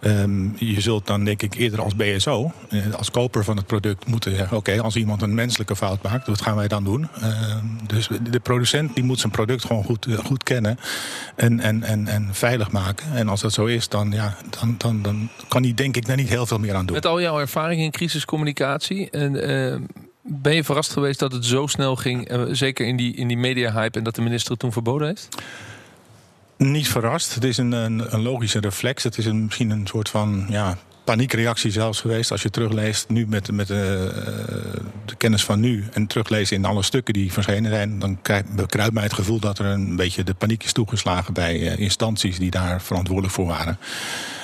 um, 0.00 0.54
je 0.58 0.80
zult 0.80 1.06
dan 1.06 1.24
denk 1.24 1.42
ik 1.42 1.54
eerder 1.54 1.82
als 1.82 1.96
BSO, 1.96 2.52
als 2.96 3.10
koper 3.10 3.44
van 3.44 3.56
het 3.56 3.66
product, 3.66 4.06
moeten 4.06 4.36
zeggen: 4.36 4.56
oké, 4.56 4.80
als 4.80 4.96
iemand 4.96 5.22
een 5.22 5.34
menselijke 5.34 5.76
fout 5.76 6.02
maakt, 6.02 6.26
wat 6.26 6.42
gaan 6.42 6.56
wij 6.56 6.68
dan 6.68 6.79
doen? 6.84 7.08
Ehm, 7.20 7.64
dus 7.86 8.08
de 8.30 8.40
producent 8.40 8.94
die 8.94 9.04
moet 9.04 9.20
zijn 9.20 9.32
product 9.32 9.64
gewoon 9.64 9.84
goed, 9.84 10.06
goed 10.24 10.42
kennen 10.42 10.78
en, 11.36 11.60
en, 11.60 11.82
en, 11.82 12.08
en 12.08 12.28
veilig 12.32 12.70
maken. 12.70 13.12
En 13.14 13.28
als 13.28 13.40
dat 13.40 13.52
zo 13.52 13.66
is, 13.66 13.88
dan 13.88 14.10
ja, 14.10 14.36
dan, 14.60 14.74
dan, 14.78 15.02
dan 15.02 15.28
kan 15.48 15.62
hij 15.62 15.74
denk 15.74 15.96
ik 15.96 16.06
daar 16.06 16.16
niet 16.16 16.28
heel 16.28 16.46
veel 16.46 16.58
meer 16.58 16.74
aan 16.74 16.86
doen. 16.86 16.94
Met 16.94 17.06
al 17.06 17.20
jouw 17.20 17.38
ervaring 17.38 17.80
in 17.80 17.90
crisiscommunicatie... 17.90 19.10
En, 19.10 19.50
uh, 19.50 19.76
ben 20.22 20.54
je 20.54 20.64
verrast 20.64 20.92
geweest 20.92 21.18
dat 21.18 21.32
het 21.32 21.44
zo 21.44 21.66
snel 21.66 21.96
ging, 21.96 22.32
uh, 22.32 22.42
zeker 22.50 22.86
in 22.86 22.96
die, 22.96 23.14
in 23.14 23.28
die 23.28 23.36
media-hype... 23.36 23.98
en 23.98 24.04
dat 24.04 24.14
de 24.14 24.22
minister 24.22 24.50
het 24.50 24.60
toen 24.60 24.72
verboden 24.72 25.06
heeft? 25.06 25.28
Niet 26.56 26.88
verrast. 26.88 27.34
Het 27.34 27.44
is 27.44 27.56
een, 27.56 27.72
een, 27.72 28.14
een 28.14 28.22
logische 28.22 28.60
reflex. 28.60 29.02
Het 29.02 29.18
is 29.18 29.26
een, 29.26 29.44
misschien 29.44 29.70
een 29.70 29.86
soort 29.86 30.08
van 30.08 30.46
ja, 30.48 30.78
paniekreactie 31.10 31.70
zelfs 31.70 32.00
geweest. 32.00 32.30
Als 32.30 32.42
je 32.42 32.50
terugleest 32.50 33.08
nu 33.08 33.26
met, 33.26 33.52
met 33.52 33.66
de, 33.66 34.12
uh, 34.16 34.84
de 35.04 35.16
kennis 35.16 35.44
van 35.44 35.60
nu... 35.60 35.84
en 35.92 36.06
terugleest 36.06 36.52
in 36.52 36.64
alle 36.64 36.82
stukken 36.82 37.14
die 37.14 37.32
verschenen 37.32 37.70
zijn... 37.70 37.98
dan 37.98 38.18
bekruipt 38.54 38.94
mij 38.94 39.02
het 39.02 39.12
gevoel 39.12 39.38
dat 39.38 39.58
er 39.58 39.64
een 39.64 39.96
beetje 39.96 40.24
de 40.24 40.34
paniek 40.34 40.64
is 40.64 40.72
toegeslagen... 40.72 41.34
bij 41.34 41.58
uh, 41.58 41.78
instanties 41.78 42.38
die 42.38 42.50
daar 42.50 42.82
verantwoordelijk 42.82 43.34
voor 43.34 43.46
waren. 43.46 43.78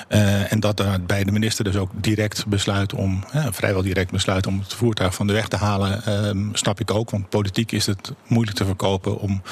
Uh, 0.09 0.53
en 0.53 0.61
dat 0.61 0.81
er 0.81 1.03
bij 1.03 1.25
de 1.25 1.33
minister 1.33 1.65
dus 1.65 1.77
ook 1.77 1.91
direct 1.95 2.47
besluit 2.47 2.95
om, 2.95 3.25
ja, 3.33 3.53
vrijwel 3.53 3.83
direct 3.83 4.11
besluit 4.11 4.47
om 4.47 4.59
het 4.59 4.75
voertuig 4.75 5.15
van 5.15 5.27
de 5.27 5.33
weg 5.33 5.49
te 5.49 5.57
halen, 5.57 6.03
uh, 6.09 6.49
snap 6.53 6.81
ik 6.81 6.91
ook. 6.91 7.11
Want 7.11 7.29
politiek 7.29 7.73
is 7.73 7.87
het 7.87 8.13
moeilijk 8.27 8.57
te 8.57 8.65
verkopen 8.65 9.19
om 9.19 9.43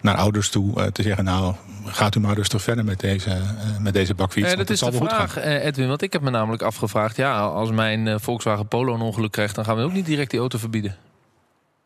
naar 0.00 0.16
ouders 0.16 0.50
toe 0.50 0.78
uh, 0.78 0.84
te 0.84 1.02
zeggen, 1.02 1.24
nou 1.24 1.54
gaat 1.84 2.14
u 2.14 2.20
maar 2.20 2.34
rustig 2.34 2.62
verder 2.62 2.84
met 2.84 3.00
deze, 3.00 3.40
met 3.80 3.92
deze 3.92 4.14
bakfiets. 4.14 4.50
Ja, 4.50 4.56
dat 4.56 4.70
is 4.70 4.80
de 4.80 4.92
vraag, 4.92 5.36
Edwin, 5.38 5.88
want 5.88 6.02
ik 6.02 6.12
heb 6.12 6.22
me 6.22 6.30
namelijk 6.30 6.62
afgevraagd, 6.62 7.16
ja, 7.16 7.40
als 7.40 7.70
mijn 7.70 8.20
Volkswagen 8.20 8.68
Polo 8.68 8.94
een 8.94 9.00
ongeluk 9.00 9.32
krijgt, 9.32 9.54
dan 9.54 9.64
gaan 9.64 9.76
we 9.76 9.82
ook 9.82 9.92
niet 9.92 10.06
direct 10.06 10.30
die 10.30 10.40
auto 10.40 10.58
verbieden. 10.58 10.96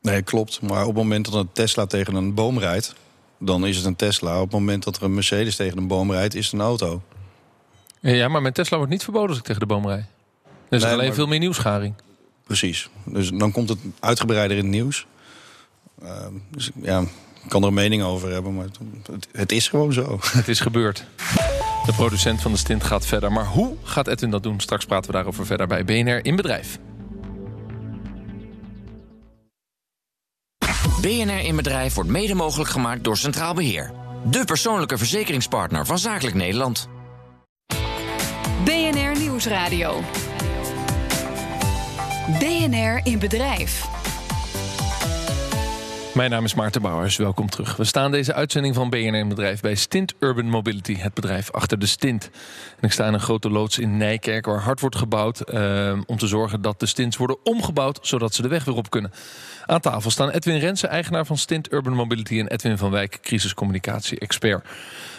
Nee, 0.00 0.22
klopt. 0.22 0.60
Maar 0.60 0.80
op 0.80 0.86
het 0.86 0.96
moment 0.96 1.24
dat 1.24 1.34
een 1.34 1.52
Tesla 1.52 1.86
tegen 1.86 2.14
een 2.14 2.34
boom 2.34 2.58
rijdt, 2.58 2.94
dan 3.38 3.66
is 3.66 3.76
het 3.76 3.84
een 3.84 3.96
Tesla. 3.96 4.36
Op 4.36 4.42
het 4.42 4.52
moment 4.52 4.84
dat 4.84 4.96
er 4.96 5.02
een 5.02 5.14
Mercedes 5.14 5.56
tegen 5.56 5.78
een 5.78 5.86
boom 5.86 6.12
rijdt, 6.12 6.34
is 6.34 6.44
het 6.44 6.54
een 6.54 6.60
auto. 6.60 7.02
Ja, 8.14 8.28
maar 8.28 8.42
mijn 8.42 8.54
Tesla 8.54 8.76
wordt 8.76 8.92
niet 8.92 9.02
verboden 9.02 9.28
als 9.28 9.38
ik 9.38 9.44
tegen 9.44 9.60
de 9.60 9.66
boom 9.66 9.86
rijd. 9.86 10.04
Er 10.68 10.76
is 10.76 10.82
nee, 10.82 10.92
alleen 10.92 11.06
maar... 11.06 11.14
veel 11.14 11.26
meer 11.26 11.38
nieuwsgaring. 11.38 11.94
Precies. 12.44 12.88
Dus 13.04 13.30
dan 13.30 13.52
komt 13.52 13.68
het 13.68 13.78
uitgebreider 14.00 14.56
in 14.56 14.62
het 14.62 14.72
nieuws. 14.72 15.06
Uh, 16.02 16.26
dus 16.50 16.70
ja, 16.82 17.00
ik 17.42 17.48
kan 17.48 17.62
er 17.62 17.68
een 17.68 17.74
mening 17.74 18.02
over 18.02 18.32
hebben, 18.32 18.54
maar 18.54 18.64
het, 18.64 19.28
het, 19.32 19.52
is 19.52 19.68
gewoon 19.68 19.92
zo. 19.92 20.18
Het 20.38 20.48
is 20.48 20.60
gebeurd. 20.60 21.04
De 21.86 21.92
producent 21.96 22.42
van 22.42 22.52
de 22.52 22.58
stint 22.58 22.84
gaat 22.84 23.06
verder. 23.06 23.32
Maar 23.32 23.46
hoe 23.46 23.76
gaat 23.82 24.06
Edwin 24.06 24.30
dat 24.30 24.42
doen? 24.42 24.60
Straks 24.60 24.84
praten 24.84 25.10
we 25.10 25.16
daarover 25.16 25.46
verder 25.46 25.66
bij 25.66 25.84
BNR 25.84 26.24
in 26.24 26.36
Bedrijf. 26.36 26.78
BNR 31.00 31.44
in 31.44 31.56
Bedrijf 31.56 31.94
wordt 31.94 32.10
mede 32.10 32.34
mogelijk 32.34 32.70
gemaakt 32.70 33.04
door 33.04 33.16
Centraal 33.16 33.54
Beheer. 33.54 33.92
De 34.30 34.44
persoonlijke 34.44 34.98
verzekeringspartner 34.98 35.86
van 35.86 35.98
Zakelijk 35.98 36.36
Nederland. 36.36 36.88
BNR 38.66 39.18
Nieuwsradio. 39.18 40.00
BNR 42.38 43.00
in 43.02 43.18
Bedrijf. 43.18 43.95
Mijn 46.16 46.30
naam 46.30 46.44
is 46.44 46.54
Maarten 46.54 46.82
Bouwers, 46.82 47.16
welkom 47.16 47.50
terug. 47.50 47.76
We 47.76 47.84
staan 47.84 48.10
deze 48.10 48.34
uitzending 48.34 48.74
van 48.74 48.90
BNR 48.90 49.14
in 49.14 49.28
Bedrijf 49.28 49.60
bij 49.60 49.74
Stint 49.74 50.14
Urban 50.18 50.48
Mobility, 50.48 50.96
het 50.96 51.14
bedrijf 51.14 51.50
achter 51.50 51.78
de 51.78 51.86
Stint. 51.86 52.30
En 52.76 52.86
ik 52.86 52.92
sta 52.92 53.06
in 53.06 53.12
een 53.12 53.20
grote 53.20 53.50
loods 53.50 53.78
in 53.78 53.96
Nijkerk 53.96 54.46
waar 54.46 54.60
hard 54.60 54.80
wordt 54.80 54.96
gebouwd 54.96 55.52
uh, 55.52 55.98
om 56.06 56.18
te 56.18 56.26
zorgen 56.26 56.62
dat 56.62 56.80
de 56.80 56.86
stints 56.86 57.16
worden 57.16 57.36
omgebouwd 57.44 57.98
zodat 58.02 58.34
ze 58.34 58.42
de 58.42 58.48
weg 58.48 58.64
weer 58.64 58.76
op 58.76 58.90
kunnen. 58.90 59.12
Aan 59.66 59.80
tafel 59.80 60.10
staan 60.10 60.30
Edwin 60.30 60.58
Rensen, 60.58 60.88
eigenaar 60.88 61.26
van 61.26 61.38
Stint 61.38 61.72
Urban 61.72 61.94
Mobility 61.94 62.38
en 62.38 62.48
Edwin 62.48 62.78
van 62.78 62.90
Wijk, 62.90 63.18
crisiscommunicatie-expert. 63.22 64.66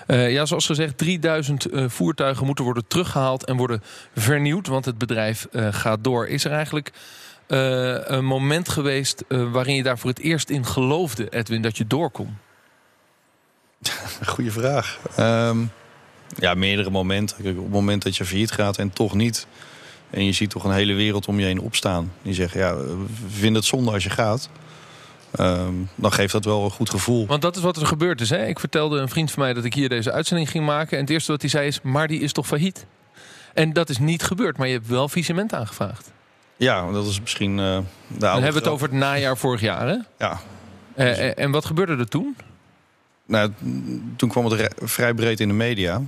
Uh, 0.07 0.31
ja, 0.31 0.45
zoals 0.45 0.65
gezegd, 0.65 0.97
3000 0.97 1.73
uh, 1.73 1.83
voertuigen 1.87 2.45
moeten 2.45 2.63
worden 2.63 2.87
teruggehaald 2.87 3.45
en 3.45 3.57
worden 3.57 3.81
vernieuwd, 4.15 4.67
want 4.67 4.85
het 4.85 4.97
bedrijf 4.97 5.47
uh, 5.51 5.67
gaat 5.71 6.03
door. 6.03 6.27
Is 6.27 6.45
er 6.45 6.51
eigenlijk 6.51 6.91
een 7.47 8.25
moment 8.25 8.69
geweest 8.69 9.23
waarin 9.27 9.75
je 9.75 9.83
daar 9.83 9.97
voor 9.97 10.09
het 10.09 10.19
eerst 10.19 10.49
in 10.49 10.65
geloofde, 10.65 11.29
Edwin, 11.29 11.61
dat 11.61 11.77
je 11.77 11.87
door 11.87 12.11
kon? 12.11 12.37
Goeie 14.25 14.51
vraag. 14.51 14.99
Um, 15.19 15.71
ja, 16.35 16.53
meerdere 16.53 16.89
momenten. 16.89 17.37
Kijk, 17.43 17.57
op 17.57 17.63
het 17.63 17.73
moment 17.73 18.03
dat 18.03 18.17
je 18.17 18.25
failliet 18.25 18.51
gaat 18.51 18.77
en 18.77 18.93
toch 18.93 19.13
niet. 19.13 19.47
En 20.09 20.25
je 20.25 20.31
ziet 20.31 20.49
toch 20.49 20.63
een 20.63 20.71
hele 20.71 20.93
wereld 20.93 21.27
om 21.27 21.39
je 21.39 21.45
heen 21.45 21.59
opstaan. 21.59 22.13
Die 22.21 22.33
zeggen, 22.33 22.59
ja, 22.59 22.75
we 22.75 23.05
vinden 23.27 23.55
het 23.55 23.65
zonde 23.65 23.91
als 23.91 24.03
je 24.03 24.09
gaat. 24.09 24.49
Um, 25.39 25.89
dan 25.95 26.11
geeft 26.11 26.31
dat 26.31 26.45
wel 26.45 26.63
een 26.63 26.71
goed 26.71 26.89
gevoel. 26.89 27.27
Want 27.27 27.41
dat 27.41 27.55
is 27.55 27.61
wat 27.61 27.77
er 27.77 27.85
gebeurd 27.85 28.21
is. 28.21 28.29
Hè? 28.29 28.45
Ik 28.45 28.59
vertelde 28.59 28.99
een 28.99 29.09
vriend 29.09 29.31
van 29.31 29.43
mij 29.43 29.53
dat 29.53 29.63
ik 29.63 29.73
hier 29.73 29.89
deze 29.89 30.11
uitzending 30.11 30.49
ging 30.49 30.65
maken. 30.65 30.97
En 30.97 31.03
het 31.03 31.09
eerste 31.09 31.31
wat 31.31 31.41
hij 31.41 31.49
zei 31.49 31.67
is, 31.67 31.81
maar 31.81 32.07
die 32.07 32.19
is 32.19 32.31
toch 32.31 32.47
failliet? 32.47 32.85
En 33.53 33.73
dat 33.73 33.89
is 33.89 33.97
niet 33.97 34.23
gebeurd, 34.23 34.57
maar 34.57 34.67
je 34.67 34.73
hebt 34.73 34.87
wel 34.87 35.07
faillissement 35.07 35.53
aangevraagd. 35.53 36.11
Ja, 36.57 36.91
dat 36.91 37.05
is 37.05 37.21
misschien 37.21 37.57
uh, 37.57 37.77
de 38.07 38.17
Dan 38.17 38.31
hebben 38.31 38.51
we 38.51 38.59
het 38.59 38.67
over 38.67 38.87
het 38.87 38.97
najaar 38.97 39.37
vorig 39.37 39.61
jaar, 39.61 39.87
hè? 39.87 39.97
Ja. 40.17 40.39
Uh, 40.95 41.39
en 41.39 41.51
wat 41.51 41.65
gebeurde 41.65 41.97
er 41.97 42.07
toen? 42.07 42.35
Nou, 43.25 43.51
toen 44.15 44.29
kwam 44.29 44.45
het 44.45 44.73
vrij 44.81 45.13
breed 45.13 45.39
in 45.39 45.47
de 45.47 45.53
media. 45.53 46.01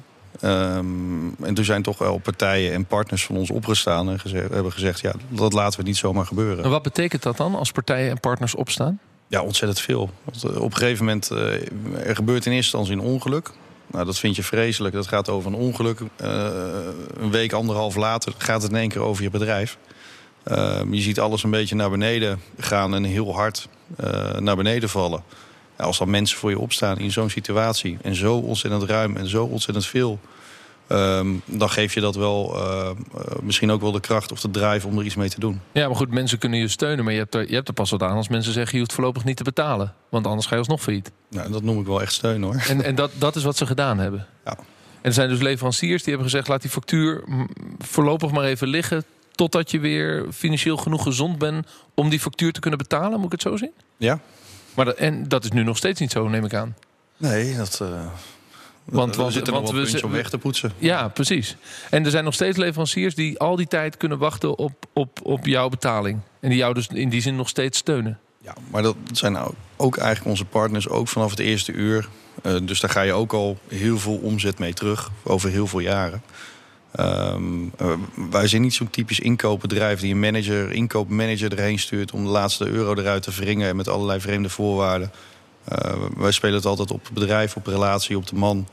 Um, 0.43 1.35
en 1.41 1.53
toen 1.53 1.65
zijn 1.65 1.81
toch 1.81 1.97
wel 1.97 2.17
partijen 2.17 2.73
en 2.73 2.85
partners 2.85 3.25
van 3.25 3.35
ons 3.35 3.49
opgestaan 3.49 4.09
en 4.09 4.19
gezegd, 4.19 4.49
hebben 4.49 4.71
gezegd: 4.71 4.99
ja, 4.99 5.13
dat 5.29 5.53
laten 5.53 5.79
we 5.79 5.85
niet 5.85 5.97
zomaar 5.97 6.25
gebeuren. 6.25 6.63
En 6.63 6.69
wat 6.69 6.83
betekent 6.83 7.23
dat 7.23 7.37
dan 7.37 7.55
als 7.55 7.71
partijen 7.71 8.09
en 8.09 8.19
partners 8.19 8.55
opstaan? 8.55 8.99
Ja, 9.27 9.41
ontzettend 9.41 9.79
veel. 9.79 10.09
Want 10.23 10.57
op 10.57 10.71
een 10.71 10.77
gegeven 10.77 11.05
moment, 11.05 11.31
uh, 11.31 11.53
er 12.07 12.15
gebeurt 12.15 12.45
in 12.45 12.51
eerste 12.51 12.77
instantie 12.77 12.93
een 12.93 13.13
ongeluk. 13.13 13.51
Nou, 13.87 14.05
dat 14.05 14.19
vind 14.19 14.35
je 14.35 14.43
vreselijk. 14.43 14.95
Dat 14.95 15.07
gaat 15.07 15.29
over 15.29 15.51
een 15.51 15.57
ongeluk. 15.57 15.99
Uh, 15.99 16.07
een 17.19 17.31
week, 17.31 17.53
anderhalf 17.53 17.95
later 17.95 18.33
gaat 18.37 18.61
het 18.61 18.71
in 18.71 18.77
één 18.77 18.89
keer 18.89 19.01
over 19.01 19.23
je 19.23 19.29
bedrijf. 19.29 19.77
Uh, 20.47 20.79
je 20.91 21.01
ziet 21.01 21.19
alles 21.19 21.43
een 21.43 21.49
beetje 21.49 21.75
naar 21.75 21.89
beneden 21.89 22.41
gaan 22.57 22.95
en 22.95 23.03
heel 23.03 23.33
hard 23.33 23.67
uh, 24.03 24.37
naar 24.37 24.55
beneden 24.55 24.89
vallen. 24.89 25.23
Ja, 25.77 25.83
als 25.83 25.97
dan 25.97 26.09
mensen 26.09 26.37
voor 26.37 26.49
je 26.49 26.59
opstaan 26.59 26.97
in 26.99 27.11
zo'n 27.11 27.29
situatie... 27.29 27.97
en 28.01 28.15
zo 28.15 28.35
ontzettend 28.35 28.83
ruim 28.83 29.17
en 29.17 29.27
zo 29.27 29.45
ontzettend 29.45 29.85
veel... 29.85 30.19
Um, 30.91 31.41
dan 31.45 31.69
geef 31.69 31.93
je 31.93 32.01
dat 32.01 32.15
wel 32.15 32.55
uh, 32.55 32.89
uh, 33.15 33.21
misschien 33.41 33.71
ook 33.71 33.81
wel 33.81 33.91
de 33.91 33.99
kracht 33.99 34.31
of 34.31 34.41
de 34.41 34.51
drive 34.51 34.87
om 34.87 34.97
er 34.97 35.05
iets 35.05 35.15
mee 35.15 35.29
te 35.29 35.39
doen. 35.39 35.61
Ja, 35.71 35.87
maar 35.87 35.95
goed, 35.95 36.11
mensen 36.11 36.37
kunnen 36.37 36.59
je 36.59 36.67
steunen. 36.67 37.03
Maar 37.03 37.13
je 37.13 37.19
hebt 37.19 37.35
er, 37.35 37.49
je 37.49 37.55
hebt 37.55 37.67
er 37.67 37.73
pas 37.73 37.89
wat 37.89 38.03
aan 38.03 38.15
als 38.15 38.27
mensen 38.27 38.53
zeggen... 38.53 38.73
je 38.73 38.79
hoeft 38.79 38.93
voorlopig 38.93 39.23
niet 39.23 39.37
te 39.37 39.43
betalen. 39.43 39.93
Want 40.09 40.27
anders 40.27 40.45
ga 40.45 40.51
je 40.51 40.59
alsnog 40.59 40.81
failliet. 40.81 41.11
Nou, 41.29 41.51
dat 41.51 41.63
noem 41.63 41.79
ik 41.79 41.85
wel 41.85 42.01
echt 42.01 42.13
steun 42.13 42.43
hoor. 42.43 42.63
En, 42.67 42.83
en 42.83 42.95
dat, 42.95 43.11
dat 43.17 43.35
is 43.35 43.43
wat 43.43 43.57
ze 43.57 43.65
gedaan 43.65 43.99
hebben? 43.99 44.27
Ja. 44.45 44.51
En 44.51 44.57
er 45.01 45.13
zijn 45.13 45.29
dus 45.29 45.41
leveranciers 45.41 46.03
die 46.03 46.13
hebben 46.13 46.31
gezegd... 46.31 46.47
laat 46.47 46.61
die 46.61 46.71
factuur 46.71 47.23
voorlopig 47.77 48.31
maar 48.31 48.43
even 48.43 48.67
liggen... 48.67 49.03
totdat 49.39 49.71
je 49.71 49.79
weer 49.79 50.25
financieel 50.31 50.77
genoeg 50.77 51.03
gezond 51.03 51.37
bent... 51.37 51.67
om 51.93 52.09
die 52.09 52.19
factuur 52.19 52.51
te 52.51 52.59
kunnen 52.59 52.79
betalen, 52.79 53.17
moet 53.17 53.25
ik 53.25 53.31
het 53.31 53.41
zo 53.41 53.57
zien? 53.57 53.71
Ja. 53.97 54.19
Maar 54.73 54.85
dat, 54.85 54.95
en 54.95 55.27
dat 55.27 55.43
is 55.43 55.51
nu 55.51 55.63
nog 55.63 55.77
steeds 55.77 55.99
niet 55.99 56.11
zo, 56.11 56.27
neem 56.27 56.45
ik 56.45 56.53
aan. 56.53 56.75
Nee, 57.17 57.55
dat... 57.55 57.79
Uh... 57.81 58.05
Want, 58.83 59.15
we 59.15 59.31
zitten 59.31 59.53
want, 59.53 59.69
we 59.69 60.03
om 60.03 60.11
weg 60.11 60.29
te 60.29 60.37
poetsen. 60.37 60.71
Ja, 60.77 61.07
precies. 61.07 61.55
En 61.89 62.05
er 62.05 62.11
zijn 62.11 62.23
nog 62.23 62.33
steeds 62.33 62.57
leveranciers 62.57 63.15
die 63.15 63.39
al 63.39 63.55
die 63.55 63.67
tijd 63.67 63.97
kunnen 63.97 64.17
wachten 64.17 64.57
op, 64.57 64.85
op, 64.93 65.19
op 65.23 65.45
jouw 65.45 65.69
betaling. 65.69 66.19
En 66.39 66.49
die 66.49 66.57
jou 66.57 66.73
dus 66.73 66.87
in 66.87 67.09
die 67.09 67.21
zin 67.21 67.35
nog 67.35 67.49
steeds 67.49 67.77
steunen. 67.77 68.19
Ja, 68.41 68.53
maar 68.71 68.81
dat 68.81 68.95
zijn 69.11 69.31
nou 69.31 69.53
ook 69.75 69.97
eigenlijk 69.97 70.29
onze 70.29 70.45
partners, 70.45 70.89
ook 70.89 71.07
vanaf 71.07 71.29
het 71.29 71.39
eerste 71.39 71.71
uur. 71.71 72.09
Uh, 72.43 72.55
dus 72.63 72.79
daar 72.79 72.91
ga 72.91 73.01
je 73.01 73.13
ook 73.13 73.33
al 73.33 73.57
heel 73.67 73.99
veel 73.99 74.19
omzet 74.23 74.59
mee 74.59 74.73
terug, 74.73 75.11
over 75.23 75.49
heel 75.49 75.67
veel 75.67 75.79
jaren. 75.79 76.21
Um, 76.99 77.71
uh, 77.81 77.93
wij 78.31 78.47
zijn 78.47 78.61
niet 78.61 78.73
zo'n 78.73 78.89
typisch 78.89 79.19
inkoopbedrijf 79.19 79.99
die 79.99 80.13
een 80.13 80.19
manager, 80.19 80.71
inkoopmanager 80.71 81.51
erheen 81.51 81.79
stuurt 81.79 82.11
om 82.11 82.23
de 82.23 82.29
laatste 82.29 82.67
euro 82.67 82.95
eruit 82.95 83.23
te 83.23 83.31
wringen 83.31 83.75
met 83.75 83.87
allerlei 83.87 84.19
vreemde 84.19 84.49
voorwaarden. 84.49 85.11
Uh, 85.71 85.93
wij 86.17 86.31
spelen 86.31 86.55
het 86.55 86.65
altijd 86.65 86.91
op 86.91 87.09
bedrijf, 87.13 87.55
op 87.55 87.67
relatie, 87.67 88.17
op 88.17 88.27
de 88.27 88.35
man. 88.35 88.67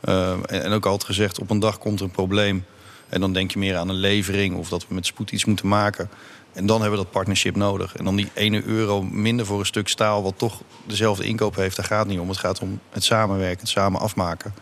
En, 0.00 0.44
en, 0.46 0.72
ook 0.72 0.86
altijd 0.86 1.04
gezegd, 1.04 1.40
op 1.40 1.50
een 1.50 1.58
dag 1.58 1.78
komt 1.78 1.98
er 1.98 2.04
een 2.04 2.10
probleem. 2.10 2.64
En 3.08 3.20
dan 3.20 3.32
denk 3.32 3.50
je 3.50 3.58
meer 3.58 3.76
aan 3.76 3.88
een 3.88 3.94
levering 3.94 4.56
of 4.56 4.68
dat 4.68 4.88
we 4.88 4.94
met 4.94 5.06
spoed 5.06 5.30
iets 5.30 5.44
moeten 5.44 5.68
maken. 5.68 6.10
En 6.52 6.66
dan 6.66 6.80
hebben 6.80 6.98
we 6.98 7.04
dat 7.04 7.12
partnership 7.12 7.56
nodig. 7.56 7.96
En 7.96 8.04
dan 8.04 8.16
die 8.16 8.30
ene 8.34 8.62
euro 8.64 9.02
minder 9.02 9.46
voor 9.46 9.58
een 9.58 9.66
stuk 9.66 9.88
staal... 9.88 10.22
wat 10.22 10.38
toch 10.38 10.60
dezelfde 10.86 11.24
inkoop 11.24 11.56
heeft, 11.56 11.76
daar 11.76 11.84
gaat 11.84 11.98
het 11.98 12.08
niet 12.08 12.18
om. 12.18 12.28
Het 12.28 12.38
gaat 12.38 12.60
om 12.60 12.80
het 12.90 13.04
samenwerken, 13.04 13.60
het 13.60 13.68
samen 13.68 14.00
afmaken. 14.00 14.54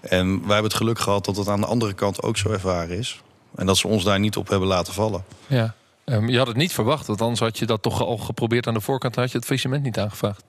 En 0.00 0.28
wij 0.28 0.52
hebben 0.52 0.70
het 0.70 0.74
geluk 0.74 0.98
gehad 0.98 1.24
dat 1.24 1.36
het 1.36 1.48
aan 1.48 1.60
de 1.60 1.66
andere 1.66 1.92
kant 1.92 2.22
ook 2.22 2.36
zo 2.36 2.50
ervaren 2.50 2.98
is. 2.98 3.22
En 3.54 3.66
dat 3.66 3.76
ze 3.76 3.88
ons 3.88 4.04
daar 4.04 4.18
niet 4.18 4.36
op 4.36 4.48
hebben 4.48 4.68
laten 4.68 4.92
vallen. 4.92 5.24
Ja. 5.46 5.74
Um, 6.04 6.28
je 6.28 6.38
had 6.38 6.46
het 6.46 6.56
niet 6.56 6.72
verwacht, 6.72 7.06
want 7.06 7.20
anders 7.20 7.40
had 7.40 7.58
je 7.58 7.66
dat 7.66 7.82
toch 7.82 8.02
al 8.02 8.16
geprobeerd 8.16 8.66
aan 8.66 8.74
de 8.74 8.80
voorkant... 8.80 9.14
had 9.14 9.30
je 9.30 9.36
het 9.36 9.46
faillissement 9.46 9.82
niet 9.82 9.98
aangevraagd. 9.98 10.44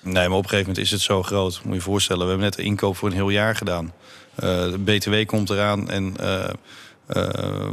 Nee, 0.00 0.28
maar 0.28 0.38
op 0.38 0.42
een 0.42 0.48
gegeven 0.48 0.68
moment 0.68 0.78
is 0.78 0.90
het 0.90 1.00
zo 1.00 1.22
groot. 1.22 1.60
Moet 1.62 1.72
je 1.72 1.78
je 1.78 1.80
voorstellen, 1.80 2.22
we 2.22 2.28
hebben 2.28 2.44
net 2.44 2.56
de 2.56 2.62
inkoop 2.62 2.96
voor 2.96 3.08
een 3.08 3.14
heel 3.14 3.28
jaar 3.28 3.56
gedaan. 3.56 3.92
Uh, 4.34 4.40
de 4.44 4.78
BTW 4.78 5.26
komt 5.26 5.50
eraan 5.50 5.90
en 5.90 6.14
uh, 6.20 6.48
uh, 7.16 7.68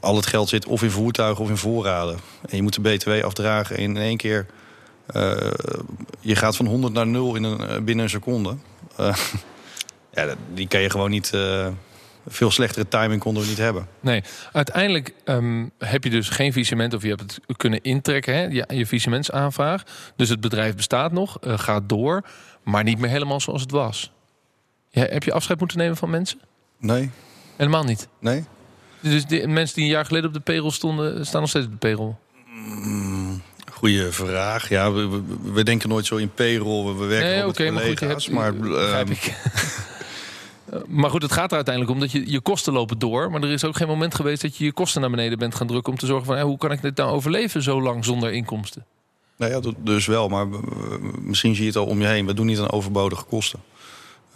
al 0.00 0.16
het 0.16 0.26
geld 0.26 0.48
zit 0.48 0.66
of 0.66 0.82
in 0.82 0.90
voertuigen 0.90 1.44
of 1.44 1.50
in 1.50 1.56
voorraden. 1.56 2.18
En 2.48 2.56
je 2.56 2.62
moet 2.62 2.74
de 2.74 2.80
BTW 2.80 3.24
afdragen 3.24 3.76
en 3.76 3.82
in 3.82 3.96
één 3.96 4.16
keer... 4.16 4.46
je 6.20 6.36
gaat 6.36 6.56
van 6.56 6.66
100 6.66 6.92
naar 6.92 7.06
0 7.06 7.34
in 7.34 7.42
een, 7.44 7.84
binnen 7.84 8.04
een 8.04 8.10
seconde. 8.10 8.56
Ja, 10.16 10.34
die 10.54 10.68
kan 10.68 10.80
je 10.80 10.90
gewoon 10.90 11.10
niet 11.10 11.32
veel 12.26 12.50
slechtere 12.50 12.88
timing 12.88 13.20
konden 13.20 13.42
we 13.42 13.48
niet 13.48 13.58
hebben. 13.58 13.88
Nee, 14.00 14.22
uiteindelijk 14.52 15.14
um, 15.24 15.70
heb 15.78 16.04
je 16.04 16.10
dus 16.10 16.28
geen 16.28 16.52
visement 16.52 16.94
of 16.94 17.02
je 17.02 17.08
hebt 17.08 17.20
het 17.20 17.56
kunnen 17.56 17.82
intrekken, 17.82 18.34
hè, 18.34 18.42
je, 18.42 18.64
je 18.68 18.86
visementsaanvraag. 18.86 19.82
Dus 20.16 20.28
het 20.28 20.40
bedrijf 20.40 20.76
bestaat 20.76 21.12
nog, 21.12 21.38
uh, 21.40 21.58
gaat 21.58 21.88
door, 21.88 22.24
maar 22.62 22.84
niet 22.84 22.98
meer 22.98 23.10
helemaal 23.10 23.40
zoals 23.40 23.60
het 23.60 23.70
was. 23.70 24.12
Ja, 24.90 25.04
heb 25.04 25.22
je 25.22 25.32
afscheid 25.32 25.58
moeten 25.58 25.78
nemen 25.78 25.96
van 25.96 26.10
mensen? 26.10 26.38
Nee. 26.78 27.10
Helemaal 27.56 27.84
niet? 27.84 28.08
Nee. 28.20 28.44
Dus 29.00 29.26
de 29.26 29.46
mensen 29.46 29.74
die 29.74 29.84
een 29.84 29.90
jaar 29.90 30.04
geleden 30.04 30.28
op 30.28 30.34
de 30.34 30.40
payroll 30.40 30.70
stonden, 30.70 31.26
staan 31.26 31.40
nog 31.40 31.50
steeds 31.50 31.66
op 31.66 31.72
de 31.72 31.78
payroll? 31.78 32.14
Mm, 32.52 33.42
goeie 33.72 34.02
vraag. 34.02 34.68
Ja, 34.68 34.92
we, 34.92 35.08
we, 35.08 35.22
we, 35.52 35.62
denken 35.62 35.88
nooit 35.88 36.06
zo 36.06 36.16
in 36.16 36.30
payroll. 36.34 36.86
We, 36.86 36.98
we 36.98 37.06
werken 37.06 37.30
nee, 37.30 37.46
okay, 37.46 37.70
met 37.70 37.82
collega's. 37.82 38.28
Maar, 38.28 38.52
goed, 38.52 38.76
hebt, 38.76 39.08
maar 39.08 39.95
Maar 40.86 41.10
goed, 41.10 41.22
het 41.22 41.32
gaat 41.32 41.50
er 41.50 41.56
uiteindelijk 41.56 41.94
om 41.94 42.00
dat 42.00 42.12
je 42.12 42.30
je 42.30 42.40
kosten 42.40 42.72
lopen 42.72 42.98
door. 42.98 43.30
Maar 43.30 43.42
er 43.42 43.50
is 43.50 43.64
ook 43.64 43.76
geen 43.76 43.88
moment 43.88 44.14
geweest 44.14 44.42
dat 44.42 44.56
je 44.56 44.64
je 44.64 44.72
kosten 44.72 45.00
naar 45.00 45.10
beneden 45.10 45.38
bent 45.38 45.54
gaan 45.54 45.66
drukken... 45.66 45.92
om 45.92 45.98
te 45.98 46.06
zorgen 46.06 46.26
van 46.26 46.40
hoe 46.40 46.58
kan 46.58 46.72
ik 46.72 46.82
dit 46.82 46.96
nou 46.96 47.10
overleven 47.10 47.62
zo 47.62 47.82
lang 47.82 48.04
zonder 48.04 48.32
inkomsten? 48.32 48.84
Nou 49.36 49.52
ja, 49.52 49.72
dus 49.78 50.06
wel. 50.06 50.28
Maar 50.28 50.46
misschien 51.20 51.54
zie 51.54 51.62
je 51.62 51.70
het 51.70 51.78
al 51.78 51.86
om 51.86 52.00
je 52.00 52.06
heen. 52.06 52.26
We 52.26 52.34
doen 52.34 52.46
niet 52.46 52.58
aan 52.58 52.70
overbodige 52.70 53.24
kosten. 53.24 53.60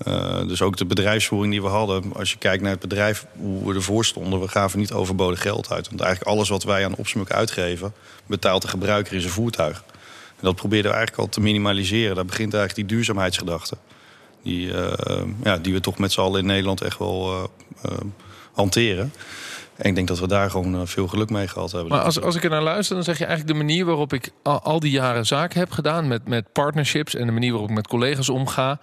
Uh, 0.06 0.46
dus 0.46 0.62
ook 0.62 0.76
de 0.76 0.84
bedrijfsvoering 0.84 1.52
die 1.52 1.62
we 1.62 1.68
hadden. 1.68 2.12
Als 2.14 2.30
je 2.30 2.38
kijkt 2.38 2.62
naar 2.62 2.70
het 2.70 2.80
bedrijf, 2.80 3.26
hoe 3.36 3.68
we 3.68 3.74
ervoor 3.74 4.04
stonden... 4.04 4.40
we 4.40 4.48
gaven 4.48 4.78
niet 4.78 4.92
overbodig 4.92 5.42
geld 5.42 5.70
uit. 5.70 5.88
Want 5.88 6.00
eigenlijk 6.00 6.30
alles 6.30 6.48
wat 6.48 6.64
wij 6.64 6.84
aan 6.84 6.94
opsmuk 6.94 7.30
uitgeven... 7.30 7.92
betaalt 8.26 8.62
de 8.62 8.68
gebruiker 8.68 9.14
in 9.14 9.20
zijn 9.20 9.32
voertuig. 9.32 9.84
En 10.36 10.46
dat 10.46 10.54
probeerden 10.54 10.90
we 10.90 10.96
eigenlijk 10.96 11.26
al 11.26 11.32
te 11.32 11.40
minimaliseren. 11.40 12.14
Daar 12.14 12.24
begint 12.24 12.54
eigenlijk 12.54 12.88
die 12.88 12.96
duurzaamheidsgedachte. 12.96 13.76
Die, 14.42 14.66
uh, 14.66 14.92
ja, 15.42 15.58
die 15.58 15.72
we 15.72 15.80
toch 15.80 15.98
met 15.98 16.12
z'n 16.12 16.20
allen 16.20 16.40
in 16.40 16.46
Nederland 16.46 16.80
echt 16.80 16.98
wel 16.98 17.48
uh, 17.84 17.92
hanteren. 18.52 19.12
En 19.76 19.88
ik 19.88 19.94
denk 19.94 20.08
dat 20.08 20.18
we 20.18 20.26
daar 20.26 20.50
gewoon 20.50 20.88
veel 20.88 21.08
geluk 21.08 21.30
mee 21.30 21.48
gehad 21.48 21.72
hebben. 21.72 21.90
Maar 21.90 22.00
als, 22.00 22.20
als 22.20 22.36
ik 22.36 22.44
er 22.44 22.50
naar 22.50 22.62
luister, 22.62 22.94
dan 22.94 23.04
zeg 23.04 23.18
je 23.18 23.24
eigenlijk 23.24 23.58
de 23.58 23.64
manier 23.64 23.84
waarop 23.84 24.12
ik 24.12 24.30
al, 24.42 24.80
die 24.80 24.90
jaren 24.90 25.26
zaken 25.26 25.58
heb 25.58 25.70
gedaan 25.70 26.08
met, 26.08 26.28
met 26.28 26.52
partnerships 26.52 27.14
en 27.14 27.26
de 27.26 27.32
manier 27.32 27.50
waarop 27.50 27.68
ik 27.68 27.74
met 27.74 27.86
collega's 27.86 28.28
omga. 28.28 28.80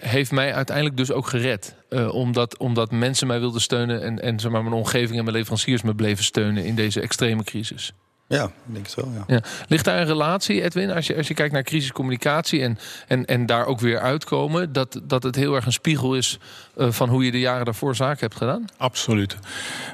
Heeft 0.00 0.30
mij 0.30 0.54
uiteindelijk 0.54 0.96
dus 0.96 1.12
ook 1.12 1.26
gered. 1.26 1.74
Uh, 1.90 2.14
omdat, 2.14 2.58
omdat 2.58 2.90
mensen 2.90 3.26
mij 3.26 3.40
wilden 3.40 3.60
steunen 3.60 4.02
en, 4.02 4.22
en 4.22 4.40
zeg 4.40 4.50
maar, 4.50 4.62
mijn 4.62 4.74
omgeving 4.74 5.18
en 5.18 5.24
mijn 5.24 5.36
leveranciers 5.36 5.82
me 5.82 5.94
bleven 5.94 6.24
steunen 6.24 6.64
in 6.64 6.74
deze 6.74 7.00
extreme 7.00 7.44
crisis. 7.44 7.92
Ja, 8.28 8.44
ik 8.44 8.50
denk 8.74 8.86
het 8.86 8.94
wel. 8.94 9.12
Ja. 9.14 9.24
Ja. 9.34 9.42
Ligt 9.68 9.84
daar 9.84 10.00
een 10.00 10.06
relatie, 10.06 10.62
Edwin, 10.62 10.90
als 10.90 11.06
je, 11.06 11.16
als 11.16 11.28
je 11.28 11.34
kijkt 11.34 11.52
naar 11.52 11.62
crisiscommunicatie 11.62 12.62
en, 12.62 12.78
en, 13.06 13.24
en 13.24 13.46
daar 13.46 13.66
ook 13.66 13.80
weer 13.80 14.00
uitkomen, 14.00 14.72
dat, 14.72 15.00
dat 15.02 15.22
het 15.22 15.34
heel 15.34 15.54
erg 15.54 15.66
een 15.66 15.72
spiegel 15.72 16.14
is 16.14 16.38
uh, 16.76 16.90
van 16.90 17.08
hoe 17.08 17.24
je 17.24 17.30
de 17.30 17.40
jaren 17.40 17.64
daarvoor 17.64 17.96
zaken 17.96 18.20
hebt 18.20 18.36
gedaan? 18.36 18.64
Absoluut. 18.76 19.36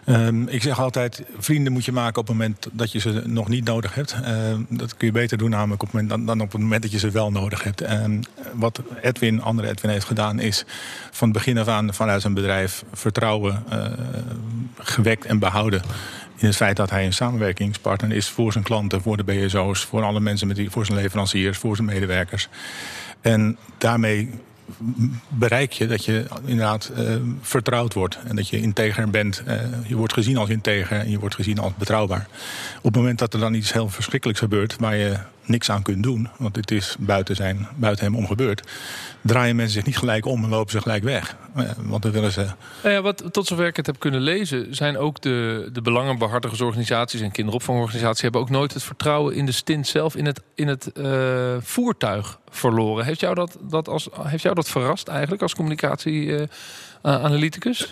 Um, 0.07 0.49
ik 0.49 0.63
zeg 0.63 0.81
altijd: 0.81 1.23
vrienden 1.39 1.73
moet 1.73 1.85
je 1.85 1.93
maken 1.93 2.21
op 2.21 2.27
het 2.27 2.37
moment 2.37 2.67
dat 2.73 2.93
je 2.93 2.99
ze 2.99 3.23
nog 3.27 3.49
niet 3.49 3.65
nodig 3.65 3.95
hebt. 3.95 4.17
Uh, 4.23 4.29
dat 4.69 4.97
kun 4.97 5.07
je 5.07 5.13
beter 5.13 5.39
doen, 5.39 5.51
namelijk 5.51 5.83
op 5.83 5.93
het 5.93 6.03
moment, 6.03 6.11
dan, 6.11 6.27
dan 6.27 6.47
op 6.47 6.53
het 6.53 6.61
moment 6.61 6.83
dat 6.83 6.93
je 6.93 6.99
ze 6.99 7.11
wel 7.11 7.31
nodig 7.31 7.63
hebt. 7.63 7.81
En 7.81 8.23
wat 8.53 8.81
Edwin, 9.01 9.43
andere 9.43 9.69
Edwin, 9.69 9.91
heeft 9.91 10.07
gedaan, 10.07 10.39
is 10.39 10.65
van 11.11 11.29
het 11.29 11.37
begin 11.37 11.59
af 11.59 11.69
aan 11.69 11.95
vanuit 11.95 12.21
zijn 12.21 12.35
bedrijf 12.35 12.85
vertrouwen 12.93 13.65
uh, 13.73 13.87
gewekt 14.79 15.25
en 15.25 15.39
behouden 15.39 15.83
in 16.37 16.47
het 16.47 16.57
feit 16.57 16.77
dat 16.77 16.91
hij 16.91 17.05
een 17.05 17.13
samenwerkingspartner 17.13 18.13
is 18.13 18.29
voor 18.29 18.53
zijn 18.53 18.65
klanten, 18.65 19.03
voor 19.03 19.17
de 19.17 19.25
BSO's, 19.25 19.85
voor 19.85 20.03
alle 20.03 20.21
mensen 20.21 20.47
met 20.47 20.57
die, 20.57 20.71
voor 20.71 20.87
zijn 20.87 20.99
leveranciers, 20.99 21.59
voor 21.59 21.77
zijn 21.77 21.89
medewerkers. 21.89 22.49
En 23.21 23.57
daarmee 23.79 24.31
bereik 25.29 25.73
je 25.73 25.87
dat 25.87 26.05
je 26.05 26.27
inderdaad 26.45 26.93
uh, 26.99 27.15
vertrouwd 27.41 27.95
wordt. 27.95 28.19
En 28.25 28.37
dat 28.37 28.49
je 28.49 28.61
integer 28.61 29.11
bent. 29.11 29.43
Uh, 29.47 29.61
je 29.87 29.97
wordt 29.97 30.13
gezien 30.13 30.37
als 30.37 30.49
integer 30.49 30.99
en 30.99 31.11
je 31.11 31.19
wordt 31.19 31.35
gezien 31.35 31.59
als 31.59 31.73
betrouwbaar. 31.79 32.27
Op 32.77 32.85
het 32.85 32.95
moment 32.95 33.19
dat 33.19 33.35
er 33.35 33.41
dan 33.41 33.55
iets 33.55 33.73
heel 33.73 33.89
verschrikkelijks 33.89 34.41
gebeurt... 34.41 34.77
waar 34.79 34.97
je 34.97 35.17
niks 35.45 35.71
aan 35.71 35.83
kunt 35.83 36.03
doen, 36.03 36.29
want 36.37 36.57
het 36.57 36.71
is 36.71 36.97
buiten, 36.99 37.37
zijn, 37.37 37.69
buiten 37.77 38.05
hem 38.05 38.17
om 38.17 38.27
gebeurd... 38.27 38.63
draaien 39.21 39.57
mensen 39.57 39.75
zich 39.75 39.85
niet 39.85 39.97
gelijk 39.97 40.27
om 40.27 40.45
en 40.45 40.51
lopen 40.51 40.73
ze 40.73 40.81
gelijk 40.81 41.03
weg. 41.03 41.37
Uh, 41.57 41.71
want 41.79 42.03
dan 42.03 42.13
willen 42.13 42.33
ze... 42.33 42.47
Nou 42.83 42.95
ja, 42.95 43.03
wat, 43.03 43.33
tot 43.33 43.47
zover 43.47 43.67
ik 43.67 43.77
het 43.77 43.87
heb 43.87 43.99
kunnen 43.99 44.21
lezen... 44.21 44.75
zijn 44.75 44.99
ook 44.99 45.21
de, 45.21 45.69
de 45.73 45.83
belangenbehartigersorganisaties 45.83 47.21
en 47.21 47.31
kinderopvangorganisaties... 47.31 48.23
hebben 48.23 48.41
ook 48.41 48.51
nooit 48.51 48.75
het 48.75 48.83
vertrouwen 48.83 49.35
in 49.35 49.47
de 49.47 49.53
stint 49.53 49.87
zelf, 49.87 50.17
in 50.17 50.27
het, 50.27 50.41
in 50.55 50.69
het 50.69 50.91
voertuig 51.61 52.39
verloren. 52.51 53.05
Heeft 53.05 53.21
jou 53.21 53.35
dat, 53.35 53.57
dat, 53.61 53.89
als, 53.89 54.09
heeft 54.23 54.43
jou 54.43 54.55
dat 54.55 54.69
verrast 54.69 55.09
eigenlijk 55.09 55.43
als 55.43 55.55
communicatie-analyticus? 55.55 56.49
Uh, 56.49 56.49